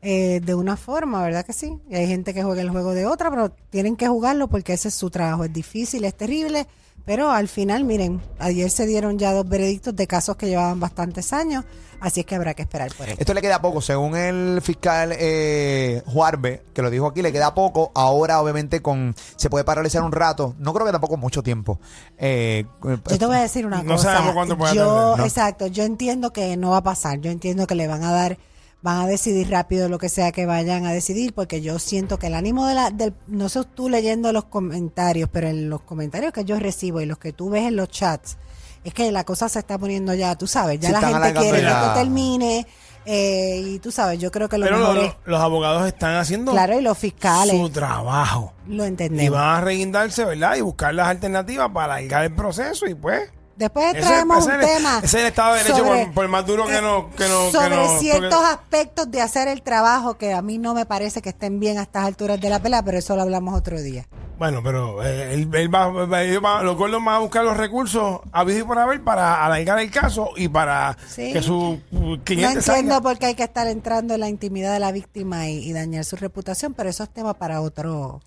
eh, 0.00 0.40
de 0.44 0.54
una 0.54 0.76
forma, 0.76 1.22
¿verdad 1.22 1.44
que 1.44 1.52
sí? 1.52 1.78
Y 1.90 1.94
hay 1.96 2.06
gente 2.06 2.32
que 2.34 2.42
juega 2.42 2.60
el 2.62 2.70
juego 2.70 2.92
de 2.92 3.06
otra, 3.06 3.30
pero 3.30 3.50
tienen 3.70 3.96
que 3.96 4.06
jugarlo 4.06 4.48
porque 4.48 4.74
ese 4.74 4.88
es 4.88 4.94
su 4.94 5.10
trabajo. 5.10 5.44
Es 5.44 5.52
difícil, 5.52 6.04
es 6.04 6.14
terrible, 6.14 6.66
pero 7.04 7.30
al 7.30 7.48
final, 7.48 7.84
miren, 7.84 8.20
ayer 8.38 8.70
se 8.70 8.86
dieron 8.86 9.18
ya 9.18 9.32
dos 9.32 9.48
veredictos 9.48 9.94
de 9.94 10.06
casos 10.06 10.36
que 10.36 10.46
llevaban 10.46 10.80
bastantes 10.80 11.32
años, 11.32 11.64
así 12.00 12.20
es 12.20 12.26
que 12.26 12.34
habrá 12.34 12.54
que 12.54 12.62
esperar 12.62 12.92
por 12.96 13.08
esto. 13.08 13.20
Esto 13.20 13.34
le 13.34 13.42
queda 13.42 13.60
poco, 13.60 13.80
según 13.80 14.16
el 14.16 14.60
fiscal 14.62 15.12
eh, 15.18 16.02
Juarbe, 16.06 16.62
que 16.72 16.82
lo 16.82 16.90
dijo 16.90 17.06
aquí, 17.06 17.20
le 17.22 17.32
queda 17.32 17.54
poco. 17.54 17.92
Ahora, 17.94 18.40
obviamente, 18.40 18.80
con 18.82 19.14
se 19.36 19.50
puede 19.50 19.64
paralizar 19.64 20.02
un 20.02 20.12
rato. 20.12 20.54
No 20.58 20.72
creo 20.72 20.86
que 20.86 20.92
tampoco 20.92 21.16
mucho 21.16 21.42
tiempo. 21.42 21.78
Eh, 22.18 22.64
Yo 22.82 23.18
te 23.18 23.26
voy 23.26 23.36
a 23.36 23.42
decir 23.42 23.66
una 23.66 23.82
No 23.82 23.96
cosa. 23.96 24.12
sabemos 24.14 24.34
cuánto 24.34 24.56
puede 24.56 24.74
yo, 24.74 25.16
¿no? 25.16 25.24
Exacto, 25.24 25.66
yo 25.66 25.84
entiendo 25.84 26.32
que 26.32 26.56
no 26.56 26.70
va 26.70 26.78
a 26.78 26.82
pasar. 26.82 27.20
Yo 27.20 27.30
entiendo 27.30 27.66
que 27.66 27.74
le 27.74 27.86
van 27.86 28.02
a 28.04 28.12
dar, 28.12 28.38
van 28.84 29.00
a 29.00 29.06
decidir 29.06 29.48
rápido 29.50 29.88
lo 29.88 29.96
que 29.96 30.10
sea 30.10 30.30
que 30.30 30.44
vayan 30.44 30.84
a 30.84 30.92
decidir, 30.92 31.32
porque 31.32 31.62
yo 31.62 31.78
siento 31.78 32.18
que 32.18 32.26
el 32.26 32.34
ánimo 32.34 32.66
de 32.66 32.74
la, 32.74 32.90
del, 32.90 33.14
no 33.26 33.48
sé 33.48 33.62
tú 33.74 33.88
leyendo 33.88 34.30
los 34.30 34.44
comentarios, 34.44 35.30
pero 35.32 35.48
en 35.48 35.70
los 35.70 35.80
comentarios 35.80 36.34
que 36.34 36.44
yo 36.44 36.58
recibo 36.58 37.00
y 37.00 37.06
los 37.06 37.16
que 37.16 37.32
tú 37.32 37.48
ves 37.48 37.62
en 37.64 37.76
los 37.76 37.88
chats, 37.88 38.36
es 38.84 38.92
que 38.92 39.10
la 39.10 39.24
cosa 39.24 39.48
se 39.48 39.60
está 39.60 39.78
poniendo 39.78 40.12
ya, 40.12 40.36
tú 40.36 40.46
sabes, 40.46 40.80
ya 40.80 40.90
la 40.90 41.00
gente 41.00 41.32
quiere 41.32 41.62
que 41.62 41.66
esto 41.66 41.94
termine, 41.94 42.66
eh, 43.06 43.62
y 43.64 43.78
tú 43.78 43.90
sabes, 43.90 44.18
yo 44.18 44.30
creo 44.30 44.50
que 44.50 44.58
lo 44.58 44.66
Pero 44.66 44.78
mejor 44.78 44.96
los, 44.96 45.04
es, 45.06 45.16
los 45.24 45.40
abogados 45.40 45.86
están 45.86 46.16
haciendo 46.16 46.52
claro, 46.52 46.78
y 46.78 46.82
los 46.82 46.98
fiscales, 46.98 47.56
su 47.56 47.70
trabajo. 47.70 48.52
lo 48.68 48.84
Y 48.84 48.88
entendemos. 48.88 49.38
van 49.40 49.56
a 49.56 49.60
reguindarse, 49.62 50.26
¿verdad? 50.26 50.56
Y 50.56 50.60
buscar 50.60 50.94
las 50.94 51.08
alternativas 51.08 51.70
para 51.70 51.94
alargar 51.94 52.24
el 52.24 52.34
proceso 52.34 52.86
y 52.86 52.94
pues... 52.94 53.30
Después 53.56 53.92
traemos 53.92 54.46
ese 54.46 54.54
un 54.56 54.60
tema. 54.60 54.98
Ese 54.98 55.06
es 55.06 55.14
el 55.14 55.26
Estado 55.26 55.54
de 55.54 55.62
Derecho, 55.62 55.78
sobre- 55.78 56.04
por, 56.06 56.14
por 56.14 56.28
más 56.28 56.44
duro 56.46 56.66
que 56.66 56.80
no... 56.82 57.10
Que 57.10 57.28
no 57.28 57.46
que 57.46 57.52
sobre 57.52 57.76
no- 57.76 57.98
ciertos 58.00 58.34
porque- 58.34 58.46
aspectos 58.52 59.10
de 59.10 59.20
hacer 59.20 59.48
el 59.48 59.62
trabajo 59.62 60.18
que 60.18 60.32
a 60.32 60.42
mí 60.42 60.58
no 60.58 60.74
me 60.74 60.86
parece 60.86 61.22
que 61.22 61.28
estén 61.28 61.60
bien 61.60 61.78
a 61.78 61.82
estas 61.82 62.04
alturas 62.04 62.40
de 62.40 62.50
la 62.50 62.60
pelea, 62.60 62.82
pero 62.82 62.98
eso 62.98 63.14
lo 63.14 63.22
hablamos 63.22 63.54
otro 63.54 63.80
día. 63.80 64.06
Bueno, 64.36 64.60
pero 64.64 65.00
eh, 65.04 65.32
él, 65.34 65.48
él 65.54 65.72
va, 65.72 65.86
va- 65.86 66.22
ellos 66.24 66.42
van- 66.42 66.64
los 66.66 66.76
gordos 66.76 67.04
van 67.04 67.14
a 67.14 67.18
buscar 67.20 67.44
los 67.44 67.56
recursos 67.56 68.20
a 68.32 68.42
y 68.42 68.62
por 68.64 68.76
haber 68.80 69.00
para 69.04 69.44
alargar 69.46 69.78
el 69.78 69.90
caso 69.92 70.30
y 70.36 70.48
para 70.48 70.96
Sí. 71.08 71.32
que 71.32 71.40
su 71.40 71.54
uh, 71.56 72.16
No 72.16 72.24
cliente 72.24 72.58
entiendo 72.58 73.00
por 73.00 73.16
qué 73.18 73.26
hay 73.26 73.34
que 73.36 73.44
estar 73.44 73.68
entrando 73.68 74.14
en 74.14 74.20
la 74.20 74.28
intimidad 74.28 74.72
de 74.72 74.80
la 74.80 74.90
víctima 74.90 75.48
y, 75.48 75.58
y 75.58 75.72
dañar 75.72 76.04
su 76.04 76.16
reputación, 76.16 76.74
pero 76.74 76.90
eso 76.90 77.04
es 77.04 77.10
tema 77.10 77.34
para 77.34 77.60
otro. 77.60 78.20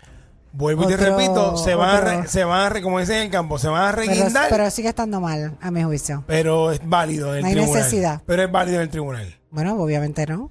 Vuelvo 0.52 0.84
y 0.84 0.86
te 0.88 0.94
otro- 0.94 1.16
repito, 1.16 1.56
se 1.58 1.74
van, 1.74 1.90
a 1.90 1.98
otro- 1.98 2.22
re- 2.22 2.28
se 2.28 2.44
van 2.44 2.60
a, 2.60 2.68
re- 2.70 2.82
como 2.82 2.98
dicen 3.00 3.16
en 3.16 3.22
el 3.24 3.30
campo, 3.30 3.58
se 3.58 3.68
van 3.68 3.82
a 3.82 3.94
Pero, 3.94 4.06
reguindar, 4.12 4.44
pero, 4.48 4.56
pero 4.56 4.70
sigue 4.70 4.88
estando 4.88 5.20
mal, 5.20 5.56
a 5.60 5.70
mi 5.70 5.82
juicio. 5.82 6.24
es 6.26 6.80
válido 6.84 7.30
en 7.32 7.36
el 7.36 7.42
No 7.42 7.48
hay 7.48 7.54
tribunal. 7.54 7.76
necesidad. 7.78 8.22
Pero 8.26 8.42
es 8.44 8.50
válido 8.50 8.76
en 8.76 8.82
el 8.82 8.88
tribunal. 8.90 9.38
Bueno, 9.50 9.76
obviamente 9.80 10.26
no. 10.26 10.50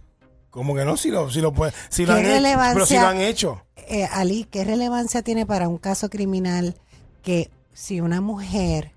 Como 0.49 0.75
que 0.75 0.85
no, 0.85 0.97
si 0.97 1.09
lo, 1.11 1.29
si 1.29 1.41
lo 1.41 1.51
puede, 1.53 1.73
si 1.89 2.05
lo 2.05 2.13
¿Qué 2.15 2.19
han 2.21 2.45
hecho, 2.45 2.59
pero 2.73 2.85
si 2.85 2.93
lo 2.95 3.07
han 3.07 3.17
hecho. 3.21 3.63
Eh, 3.75 4.07
Ali, 4.11 4.45
¿qué 4.45 4.63
relevancia 4.63 5.21
tiene 5.21 5.45
para 5.45 5.67
un 5.67 5.77
caso 5.77 6.09
criminal 6.09 6.75
que 7.21 7.49
si 7.73 7.99
una 8.01 8.21
mujer 8.21 8.91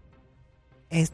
es- 0.91 1.13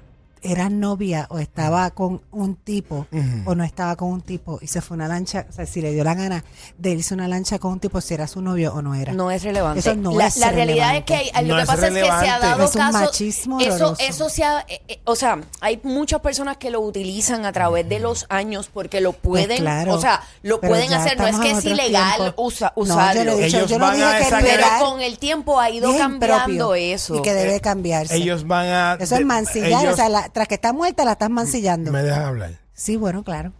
era 0.53 0.69
novia 0.69 1.27
o 1.31 1.39
estaba 1.39 1.91
con 1.91 2.23
un 2.33 2.57
tipo 2.57 3.07
o 3.45 3.55
no 3.55 3.65
estaba 3.65 3.97
con 3.97 4.11
un 4.11 4.21
tipo 4.21 4.59
y 4.63 4.67
se 4.67 4.81
fue 4.81 4.97
una 4.97 5.09
lancha, 5.09 5.47
o 5.49 5.53
sea, 5.53 5.67
si 5.67 5.81
le 5.81 5.93
dio 5.93 6.05
la 6.05 6.15
gana 6.15 6.45
de 6.79 6.91
irse 6.91 7.15
una 7.15 7.29
lancha 7.29 7.59
con 7.59 7.73
un 7.73 7.81
tipo, 7.81 8.01
si 8.01 8.15
era 8.15 8.27
su 8.27 8.41
novio 8.43 8.73
o 8.75 8.83
no 8.83 8.95
era? 8.95 9.13
No 9.13 9.31
es 9.31 9.43
relevante. 9.43 9.81
Eso 9.81 9.95
no 9.95 10.13
la, 10.13 10.27
es 10.27 10.37
la 10.39 10.51
realidad 10.53 10.97
es 10.97 11.05
que 11.05 11.15
eh, 11.15 11.43
lo 11.43 11.49
No 11.49 11.57
que 11.57 11.63
es 11.63 11.67
pasa 11.69 11.89
es 11.89 11.95
que 11.95 12.01
se 12.03 12.09
ha 12.11 12.39
dado 12.39 12.65
Es 12.65 12.75
un 12.75 12.81
casos. 12.81 13.01
machismo 13.03 13.61
eso, 13.61 13.75
horroroso. 13.75 13.97
eso 13.99 14.29
se 14.29 14.45
ha. 14.45 14.65
eh, 14.69 14.81
eh, 14.89 15.01
o 15.05 15.17
sea, 15.17 15.41
hay 15.61 15.81
muchas 15.83 16.21
personas 16.21 16.57
que 16.57 16.71
lo 16.71 16.81
utilizan 16.81 17.45
a 17.47 17.53
través 17.53 17.89
de 17.89 18.01
los 18.01 18.27
años 18.29 18.71
porque 18.73 19.01
lo 19.01 19.13
pueden. 19.13 19.47
Pues 19.49 19.61
claro, 19.61 19.95
o 19.95 20.01
sea, 20.01 20.23
lo 20.43 20.61
pueden 20.61 20.93
hacer. 20.93 21.19
No 21.19 21.27
es 21.27 21.37
que 21.39 21.51
es 21.53 21.65
ilegal 21.65 22.35
usa- 22.37 22.73
No, 22.77 22.85
yo 22.85 22.93
usarlo. 22.95 23.25
no 23.25 23.33
he 23.33 23.45
dicho, 23.45 23.57
Ellos 23.59 23.71
yo 23.71 23.79
van 23.79 23.95
dije 23.97 24.05
a 24.07 24.19
que 24.19 24.47
pero 24.47 24.67
con 24.81 25.01
el 25.01 25.19
tiempo 25.19 25.61
ha 25.61 25.71
ido 25.71 25.97
cambiando 25.97 26.37
impropio 26.47 26.75
eso. 26.75 27.15
y 27.17 27.23
que 27.23 27.33
debe 27.35 27.61
cambiarse. 27.61 28.15
Ellos 28.17 28.47
van 28.47 28.67
a... 28.67 28.95
eso 29.01 29.17
es 29.17 29.25
mancillar, 29.25 29.83
ellos- 29.83 29.95
o 29.95 29.97
sea, 29.97 30.09
la- 30.09 30.29
tras 30.37 30.49
que 30.49 30.57
está 30.57 30.75
muerta 30.75 31.03
la 31.07 31.13
estás 31.13 31.31
mancillando. 31.31 31.91
Me 31.91 32.03
dejas 32.03 32.27
hablar. 32.27 32.51
Sí, 32.75 32.97
bueno, 32.97 33.25
claro. 33.25 33.55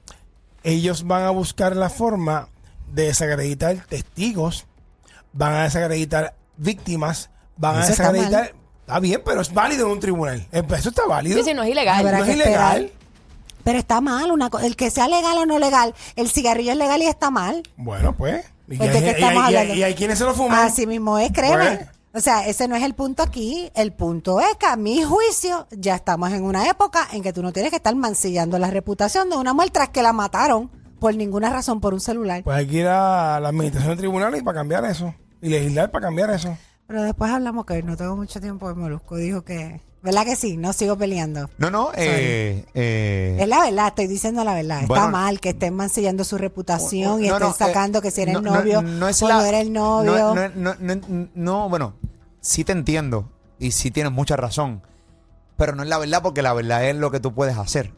ellos 0.63 1.07
van 1.07 1.23
a 1.23 1.31
buscar 1.31 1.75
la 1.75 1.89
forma 1.89 2.51
de 2.93 3.05
desacreditar 3.05 3.79
testigos, 3.89 4.67
van 5.33 5.55
a 5.55 5.63
desacreditar 5.63 6.35
víctimas, 6.59 7.31
van 7.57 7.77
a 7.77 7.81
está 7.89 8.13
desacreditar... 8.13 8.55
Está 8.81 9.01
bien, 9.01 9.23
pero 9.25 9.41
es 9.41 9.55
válido 9.55 9.87
en 9.87 9.93
un 9.93 10.01
tribunal. 10.01 10.47
Eso 10.53 10.91
está 10.91 11.07
válido. 11.07 11.39
Sí, 11.39 11.45
sí, 11.49 11.55
no 11.55 11.63
es 11.63 11.71
ilegal. 11.71 12.05
No 12.05 12.11
es 12.11 12.29
esperar. 12.29 12.37
ilegal. 12.37 12.93
Pero 13.65 13.79
está 13.79 14.03
mal, 14.03 14.31
una 14.31 14.51
el 14.63 14.77
que 14.77 14.91
sea 14.91 15.09
legal 15.09 15.39
o 15.39 15.47
no 15.47 15.59
legal, 15.59 15.95
el 16.15 16.29
cigarrillo 16.31 16.73
es 16.73 16.79
legal 16.79 17.01
y 17.01 17.07
está 17.07 17.31
mal. 17.31 17.63
Bueno, 17.79 18.15
pues. 18.15 18.45
Y, 18.69 18.77
Pues, 18.77 18.91
hay, 18.91 19.01
¿de 19.01 19.15
qué 19.15 19.21
y 19.21 19.25
hay- 19.25 19.53
y 19.53 19.57
hay- 19.57 19.79
y 19.79 19.83
hay 19.83 19.95
quienes 19.95 20.19
se 20.19 20.25
lo 20.25 20.35
fuman. 20.35 20.67
Así 20.67 20.87
mismo 20.87 21.19
es, 21.19 21.33
créeme. 21.33 21.77
Pues. 21.79 21.89
O 22.17 22.21
sea, 22.21 22.49
ese 22.49 22.67
no 22.67 22.75
es 22.75 22.83
el 22.83 22.95
punto 22.95 23.23
aquí. 23.23 23.71
El 23.75 23.93
punto 23.93 24.41
es 24.41 24.57
que 24.59 24.65
a 24.65 24.77
mi 24.77 25.03
juicio 25.03 25.67
ya 25.71 25.97
estamos 25.97 26.33
en 26.33 26.45
una 26.45 26.67
época 26.67 27.07
en 27.13 27.23
que 27.23 27.35
tú 27.35 27.43
no 27.43 27.53
tienes 27.53 27.69
que 27.69 27.77
estar 27.77 27.95
mancillando 27.95 28.59
la 28.59 28.71
reputación 28.71 29.29
de 29.29 29.37
una 29.37 29.53
mujer 29.53 29.69
tras 29.69 29.91
que 29.91 30.01
la 30.01 30.15
mataron 30.15 30.71
por 30.99 31.15
ninguna 31.15 31.51
razón 31.51 31.79
por 31.79 31.93
un 31.93 32.01
celular. 32.01 32.43
Pues 32.43 32.57
hay 32.57 32.67
que 32.67 32.79
ir 32.79 32.87
a 32.87 33.39
la 33.39 33.51
administración 33.51 33.91
de 33.91 33.99
tribunales 33.99 34.43
para 34.43 34.61
cambiar 34.61 34.87
eso. 34.87 35.15
Y 35.43 35.51
legislar 35.51 35.91
para 35.91 36.07
cambiar 36.07 36.31
eso. 36.31 36.57
Pero 36.87 37.03
después 37.03 37.31
hablamos 37.31 37.67
que 37.67 37.83
no 37.83 37.99
tengo 37.99 38.17
mucho 38.17 38.41
tiempo. 38.41 38.71
El 38.71 38.77
Molusco 38.77 39.17
dijo 39.17 39.43
que... 39.45 39.83
¿Verdad 40.07 40.25
que 40.25 40.37
sí? 40.37 40.57
No 40.57 40.73
sigo 40.73 40.97
peleando. 40.97 41.51
No, 41.59 41.69
no, 41.69 41.91
eh, 41.97 42.65
eh, 42.75 43.37
Es 43.41 43.49
la 43.49 43.63
verdad, 43.65 43.89
estoy 43.89 44.07
diciendo 44.07 44.45
la 44.45 44.55
verdad. 44.55 44.83
Está 44.83 44.87
Bueno, 44.87 45.09
mal 45.11 45.41
que 45.41 45.49
estén 45.49 45.75
mancillando 45.75 46.23
su 46.23 46.39
reputación 46.39 47.21
y 47.25 47.27
estén 47.27 47.41
no, 47.49 47.53
sacando 47.53 47.99
eh, 47.99 48.03
que 48.03 48.11
si 48.13 48.21
era 48.23 48.31
el 48.31 48.43
no, 48.45 48.55
novio 48.55 48.83
no, 48.83 49.09
es 49.09 49.21
o 49.21 49.27
la- 49.29 49.61
el 49.61 49.73
novio. 49.73 50.33
No, 50.33 50.49
no, 50.49 50.75
no, 50.79 50.95
no, 50.95 51.29
no, 51.35 51.69
bueno, 51.69 51.95
sí 52.41 52.63
te 52.63 52.71
entiendo 52.71 53.33
y 53.59 53.73
sí 53.73 53.91
tienes 53.91 54.13
mucha 54.13 54.37
razón, 54.37 54.81
pero 55.57 55.75
no 55.75 55.83
es 55.83 55.89
la 55.89 55.99
verdad 55.99 56.23
porque 56.23 56.41
la 56.41 56.53
verdad 56.55 56.89
es 56.89 56.95
lo 56.95 57.11
que 57.11 57.19
tú 57.19 57.35
puedes 57.35 57.59
hacer. 57.59 57.93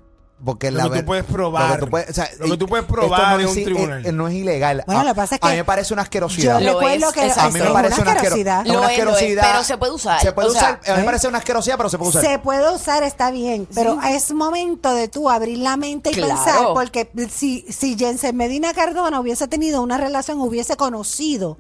Porque 0.45 0.71
Lo 0.71 0.79
la 0.79 0.91
que 0.91 1.01
tú 1.01 1.07
puedes 1.07 1.25
probar. 1.25 1.69
Lo 1.69 1.75
que 1.75 1.81
tú 1.81 1.91
puedes, 1.91 2.11
o 2.11 2.13
sea, 2.15 2.29
Lo 2.39 2.47
que 2.51 2.57
tú 2.57 2.67
puedes 2.69 2.85
esto 2.85 2.95
probar 2.95 3.35
no 3.35 3.41
en 3.41 3.47
es 3.47 3.53
un 3.53 3.59
i- 3.59 3.65
tribunal. 3.65 4.07
eh, 4.07 4.13
no 4.13 4.29
es 4.29 4.35
ilegal. 4.35 4.85
Bueno, 4.87 5.01
a, 5.01 5.05
lo 5.05 5.11
que 5.11 5.15
pasa 5.17 5.35
es 5.35 5.41
a 5.43 5.47
mí 5.47 5.51
que 5.53 5.57
me 5.59 5.65
parece 5.65 5.93
una 5.95 6.03
asquerosidad. 6.03 6.61
Yo 6.61 6.73
Lo 6.73 6.79
recuerdo 6.81 7.09
es, 7.09 7.13
que 7.15 7.27
exacto. 7.27 7.41
a 7.41 7.47
mí 7.51 7.59
me 7.59 7.67
es 7.67 7.73
parece 7.73 7.95
una 7.95 8.03
una, 8.03 8.11
asquero- 8.13 8.19
asquerosidad. 8.37 8.61
es 8.61 8.71
una 8.71 8.73
Lo 8.73 8.79
es, 8.79 8.85
lo 8.85 8.93
es, 8.93 8.99
asquerosidad. 9.17 9.43
pero 9.51 9.65
se 9.65 9.77
puede 9.79 9.93
usar, 9.93 10.21
Se 10.21 10.33
puede 10.33 10.49
o 10.49 10.53
sea, 10.53 10.61
usar. 10.61 10.81
A 10.87 10.91
mí 10.91 10.97
me 10.97 11.03
¿eh? 11.03 11.05
parece 11.07 11.29
una 11.29 11.39
asquerosidad, 11.39 11.77
pero 11.77 11.89
se 11.89 11.99
puede 11.99 12.09
usar. 12.11 12.23
Se 12.25 12.39
puede 12.39 12.75
usar, 12.75 13.03
está 13.03 13.31
bien, 13.33 13.67
pero 13.75 13.99
es 14.09 14.33
momento 14.33 14.95
de 14.95 15.09
tú 15.09 15.29
abrir 15.29 15.59
la 15.59 15.77
mente 15.77 16.11
y 16.11 16.15
Claro. 16.15 16.35
pensar, 16.37 16.67
porque 16.73 17.11
si, 17.35 17.67
si 17.69 17.97
Jensen 17.99 18.37
Medina 18.37 18.73
Cardona 18.75 19.19
hubiese 19.19 19.49
tenido 19.49 19.83
una 19.83 19.99
relación, 19.99 20.41
hubiese 20.41 20.77
conocido 20.77 21.57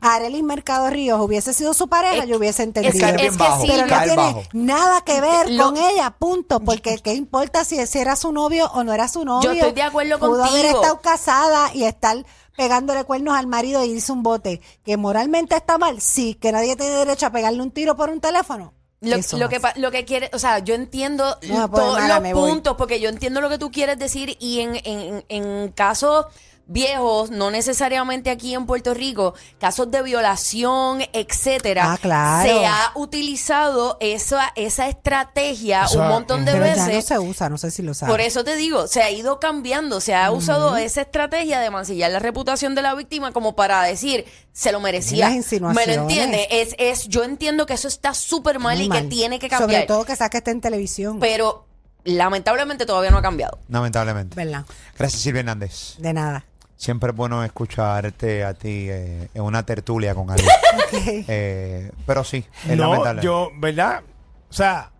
a 0.00 0.14
Arelis 0.14 0.42
Mercado 0.42 0.88
Ríos, 0.88 1.20
hubiese 1.20 1.52
sido 1.52 1.74
su 1.74 1.88
pareja, 1.88 2.22
Es- 2.24 2.28
yo 2.30 2.38
hubiese 2.38 2.62
es 2.62 2.66
entendido. 2.68 2.92
que- 3.16 3.26
es 3.26 3.32
que 3.32 3.36
bajo, 3.38 3.60
sí, 3.62 3.68
pero 3.70 3.82
no 3.82 3.88
caer 3.88 4.04
tiene 4.08 4.22
bajo. 4.22 4.42
nada 4.54 5.00
que 5.02 5.20
ver 5.20 5.50
Lo- 5.50 5.64
con 5.66 5.76
ella, 5.76 6.14
punto, 6.18 6.60
porque 6.60 6.98
qué 7.02 7.12
importa 7.12 7.64
si, 7.64 7.84
si 7.86 7.98
era 7.98 8.16
su 8.22 8.32
novio 8.32 8.70
o 8.72 8.82
no 8.84 8.92
era 8.94 9.06
su 9.08 9.24
novio. 9.24 9.52
estoy 9.52 9.72
de 9.72 9.82
acuerdo 9.82 10.18
Pudo 10.18 10.42
haber 10.44 10.62
contigo. 10.62 10.80
estado 10.82 11.00
casada 11.00 11.70
y 11.74 11.84
estar 11.84 12.16
pegándole 12.56 13.04
cuernos 13.04 13.34
al 13.36 13.46
marido 13.46 13.84
y 13.84 13.90
irse 13.90 14.12
un 14.12 14.22
bote, 14.22 14.60
que 14.84 14.96
moralmente 14.96 15.56
está 15.56 15.78
mal, 15.78 16.00
sí, 16.00 16.34
que 16.34 16.52
nadie 16.52 16.76
tiene 16.76 16.92
derecho 16.96 17.26
a 17.26 17.30
pegarle 17.30 17.62
un 17.62 17.70
tiro 17.70 17.96
por 17.96 18.10
un 18.10 18.20
teléfono. 18.20 18.74
Lo, 19.00 19.48
que, 19.48 19.60
lo 19.76 19.90
que 19.90 20.04
quiere, 20.04 20.30
o 20.32 20.38
sea, 20.38 20.60
yo 20.60 20.74
entiendo 20.76 21.24
No, 21.48 21.68
todos 21.68 22.00
los 22.06 22.20
voy. 22.20 22.32
puntos, 22.32 22.76
porque 22.76 23.00
yo 23.00 23.08
entiendo 23.08 23.40
lo 23.40 23.48
que 23.48 23.58
tú 23.58 23.70
quieres 23.72 23.98
decir 23.98 24.36
y 24.38 24.60
en, 24.60 24.76
en, 24.84 25.24
en 25.28 25.72
casos 25.72 26.26
viejos, 26.72 27.30
no 27.30 27.50
necesariamente 27.50 28.30
aquí 28.30 28.54
en 28.54 28.66
Puerto 28.66 28.94
Rico, 28.94 29.34
casos 29.58 29.90
de 29.90 30.02
violación, 30.02 31.02
etcétera, 31.12 31.92
Ah, 31.92 31.98
claro. 31.98 32.48
se 32.48 32.66
ha 32.66 32.92
utilizado 32.94 33.96
esa, 34.00 34.52
esa 34.56 34.88
estrategia 34.88 35.86
un 35.94 36.08
montón 36.08 36.44
de 36.44 36.52
Pero 36.52 36.66
ya 36.66 36.76
no 36.76 36.86
veces. 36.86 37.04
se 37.06 37.18
usa, 37.18 37.48
no 37.48 37.58
sé 37.58 37.70
si 37.70 37.82
lo 37.82 37.94
sabes. 37.94 38.10
Por 38.12 38.20
eso 38.20 38.42
te 38.44 38.56
digo, 38.56 38.86
se 38.88 39.02
ha 39.02 39.10
ido 39.10 39.38
cambiando, 39.38 40.00
se 40.00 40.14
ha 40.14 40.30
usado 40.30 40.76
esa 40.76 41.02
estrategia 41.02 41.60
de 41.60 41.70
mancillar 41.70 42.10
la 42.10 42.18
reputación 42.18 42.74
de 42.74 42.82
la 42.82 42.94
víctima 42.94 43.32
como 43.32 43.54
para 43.54 43.82
decir, 43.82 44.24
se 44.52 44.72
lo 44.72 44.80
merecía. 44.80 45.28
Las 45.30 45.52
¿Me 45.74 45.86
lo 45.86 45.92
entiendes? 46.02 46.46
Es, 46.50 46.74
es, 46.78 47.08
yo 47.08 47.22
entiendo 47.24 47.66
que 47.66 47.74
eso 47.74 47.88
está 47.88 48.14
súper 48.14 48.58
mal 48.58 48.76
Muy 48.78 48.86
y 48.86 48.88
que 48.90 49.02
tiene 49.02 49.38
que 49.38 49.48
Sobre 49.48 49.58
cambiar. 49.60 49.86
todo 49.86 50.04
que 50.04 50.16
saque 50.16 50.38
este 50.38 50.50
en 50.50 50.60
televisión. 50.60 51.20
Pero 51.20 51.66
lamentablemente 52.04 52.84
todavía 52.86 53.10
no 53.10 53.18
ha 53.18 53.22
cambiado. 53.22 53.58
Lamentablemente. 53.68 54.34
¿Verdad? 54.36 54.64
Gracias, 54.98 55.22
Silvia 55.22 55.40
Hernández. 55.40 55.94
De 55.98 56.12
nada. 56.12 56.44
Siempre 56.82 57.10
es 57.10 57.16
bueno 57.16 57.44
escucharte 57.44 58.42
a 58.42 58.54
ti 58.54 58.88
eh, 58.90 59.28
en 59.34 59.42
una 59.42 59.64
tertulia 59.64 60.16
con 60.16 60.28
alguien. 60.30 60.48
Ok. 60.74 60.94
Eh, 61.28 61.92
pero 62.04 62.24
sí, 62.24 62.44
es 62.68 62.76
No, 62.76 62.90
lamentable. 62.90 63.22
yo, 63.22 63.50
¿verdad? 63.60 64.02
O 64.50 64.52
sea, 64.52 64.90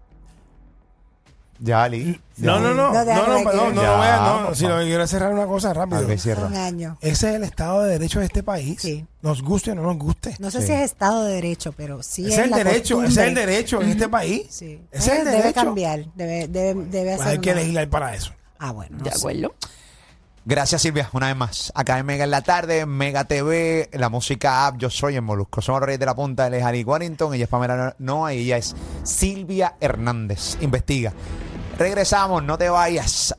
Ya, 1.58 1.82
Ali. 1.82 2.20
no, 2.36 2.60
no, 2.60 2.72
no, 2.74 2.92
No, 2.92 3.04
no, 3.04 3.04
no, 3.04 3.26
no, 3.26 3.36
que- 3.50 3.56
no, 3.56 3.70
no, 3.72 3.82
Ya, 3.82 3.90
lo 3.90 3.96
voy 3.96 4.06
a- 4.06 4.16
no, 4.40 4.46
por 4.46 4.56
si 4.56 4.62
no 4.64 4.70
favor. 4.70 4.84
quiero 4.84 5.06
cerrar 5.08 5.32
una 5.32 5.46
cosa 5.46 5.74
rápido. 5.74 6.02
Ok, 6.06 6.16
cierra. 6.18 6.46
Un 6.46 6.56
año. 6.56 6.98
Ese 7.00 7.30
es 7.30 7.34
el 7.36 7.42
Estado 7.44 7.82
de 7.82 7.90
Derecho 7.92 8.20
de 8.20 8.26
este 8.26 8.42
país. 8.44 8.80
Sí. 8.80 9.04
Nos 9.20 9.42
guste 9.42 9.72
o 9.72 9.74
no 9.74 9.82
nos 9.82 9.96
guste. 9.98 10.36
No 10.38 10.50
sé 10.52 10.60
Sí. 10.60 10.68
si 10.68 10.72
es 10.72 10.80
Estado 10.82 11.24
de 11.24 11.34
Derecho, 11.34 11.72
pero 11.72 12.00
sí 12.02 12.22
ese 12.26 12.32
es 12.34 12.38
es 12.38 12.44
el 12.44 12.50
la 12.50 12.56
derecho, 12.58 13.02
ese 13.02 13.10
es 13.12 13.16
el 13.16 13.24
costumbre. 13.24 13.46
derecho 13.46 13.82
en 13.82 13.88
este 13.90 14.08
país. 14.08 14.46
Sí. 14.50 14.80
Ese 14.92 15.12
es 15.12 15.18
el 15.18 15.24
debe 15.24 15.36
derecho. 15.38 15.54
cambiar, 15.64 16.04
debe, 16.14 16.46
debe, 16.48 16.84
debe 16.84 17.10
Pues 17.10 17.20
hacer 17.22 17.32
hay 17.32 17.38
que 17.38 17.50
una- 17.50 17.60
legislar 17.60 17.88
para 17.90 18.14
eso. 18.14 18.32
Ah, 18.58 18.70
bueno. 18.70 18.98
no 18.98 19.04
¿De 19.04 19.10
sé. 19.10 19.18
acuerdo? 19.18 19.54
Gracias, 20.44 20.82
Silvia, 20.82 21.08
una 21.12 21.28
vez 21.28 21.36
más. 21.36 21.72
Acá 21.74 21.98
en 21.98 22.06
Mega 22.06 22.24
en 22.24 22.32
la 22.32 22.42
tarde, 22.42 22.84
Mega 22.84 23.24
TV, 23.24 23.88
la 23.92 24.08
música 24.08 24.66
app. 24.66 24.76
Yo 24.76 24.90
soy 24.90 25.16
en 25.16 25.22
Molusco. 25.22 25.62
Somos 25.62 25.80
los 25.80 25.86
Reyes 25.86 26.00
de 26.00 26.06
la 26.06 26.16
Punta. 26.16 26.48
Él 26.48 26.54
es 26.54 26.64
Ari 26.64 26.82
Warrington. 26.82 27.32
Ella 27.34 27.44
es 27.44 27.50
Pamela 27.50 27.94
Noa 27.98 28.34
y 28.34 28.40
ella 28.40 28.56
es 28.56 28.74
Silvia 29.04 29.76
Hernández. 29.80 30.58
Investiga. 30.60 31.12
Regresamos, 31.78 32.42
no 32.42 32.58
te 32.58 32.68
vayas. 32.68 33.36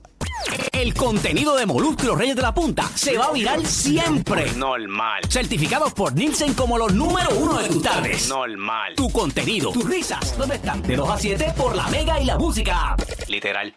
El 0.71 0.93
contenido 0.93 1.55
de 1.55 1.65
Molusco 1.65 2.03
y 2.03 2.07
los 2.07 2.17
Reyes 2.17 2.35
de 2.35 2.41
la 2.41 2.53
Punta 2.53 2.89
se 2.95 3.17
va 3.17 3.25
a 3.25 3.31
viral 3.31 3.65
siempre. 3.65 4.51
Normal. 4.53 5.21
Certificados 5.29 5.93
por 5.93 6.13
Nielsen 6.13 6.53
como 6.53 6.77
los 6.77 6.93
número 6.93 7.29
uno 7.35 7.59
de 7.59 7.67
tus 7.67 7.83
tardes. 7.83 8.29
Normal. 8.29 8.93
Tu 8.95 9.09
contenido, 9.11 9.71
tus 9.71 9.85
risas, 9.85 10.37
¿dónde 10.37 10.55
están? 10.55 10.81
De 10.81 10.95
2 10.95 11.09
a 11.09 11.17
7 11.17 11.53
por 11.55 11.75
la 11.75 11.87
Mega 11.89 12.19
y 12.19 12.25
la 12.25 12.37
Música. 12.37 12.95
Literal. 13.27 13.75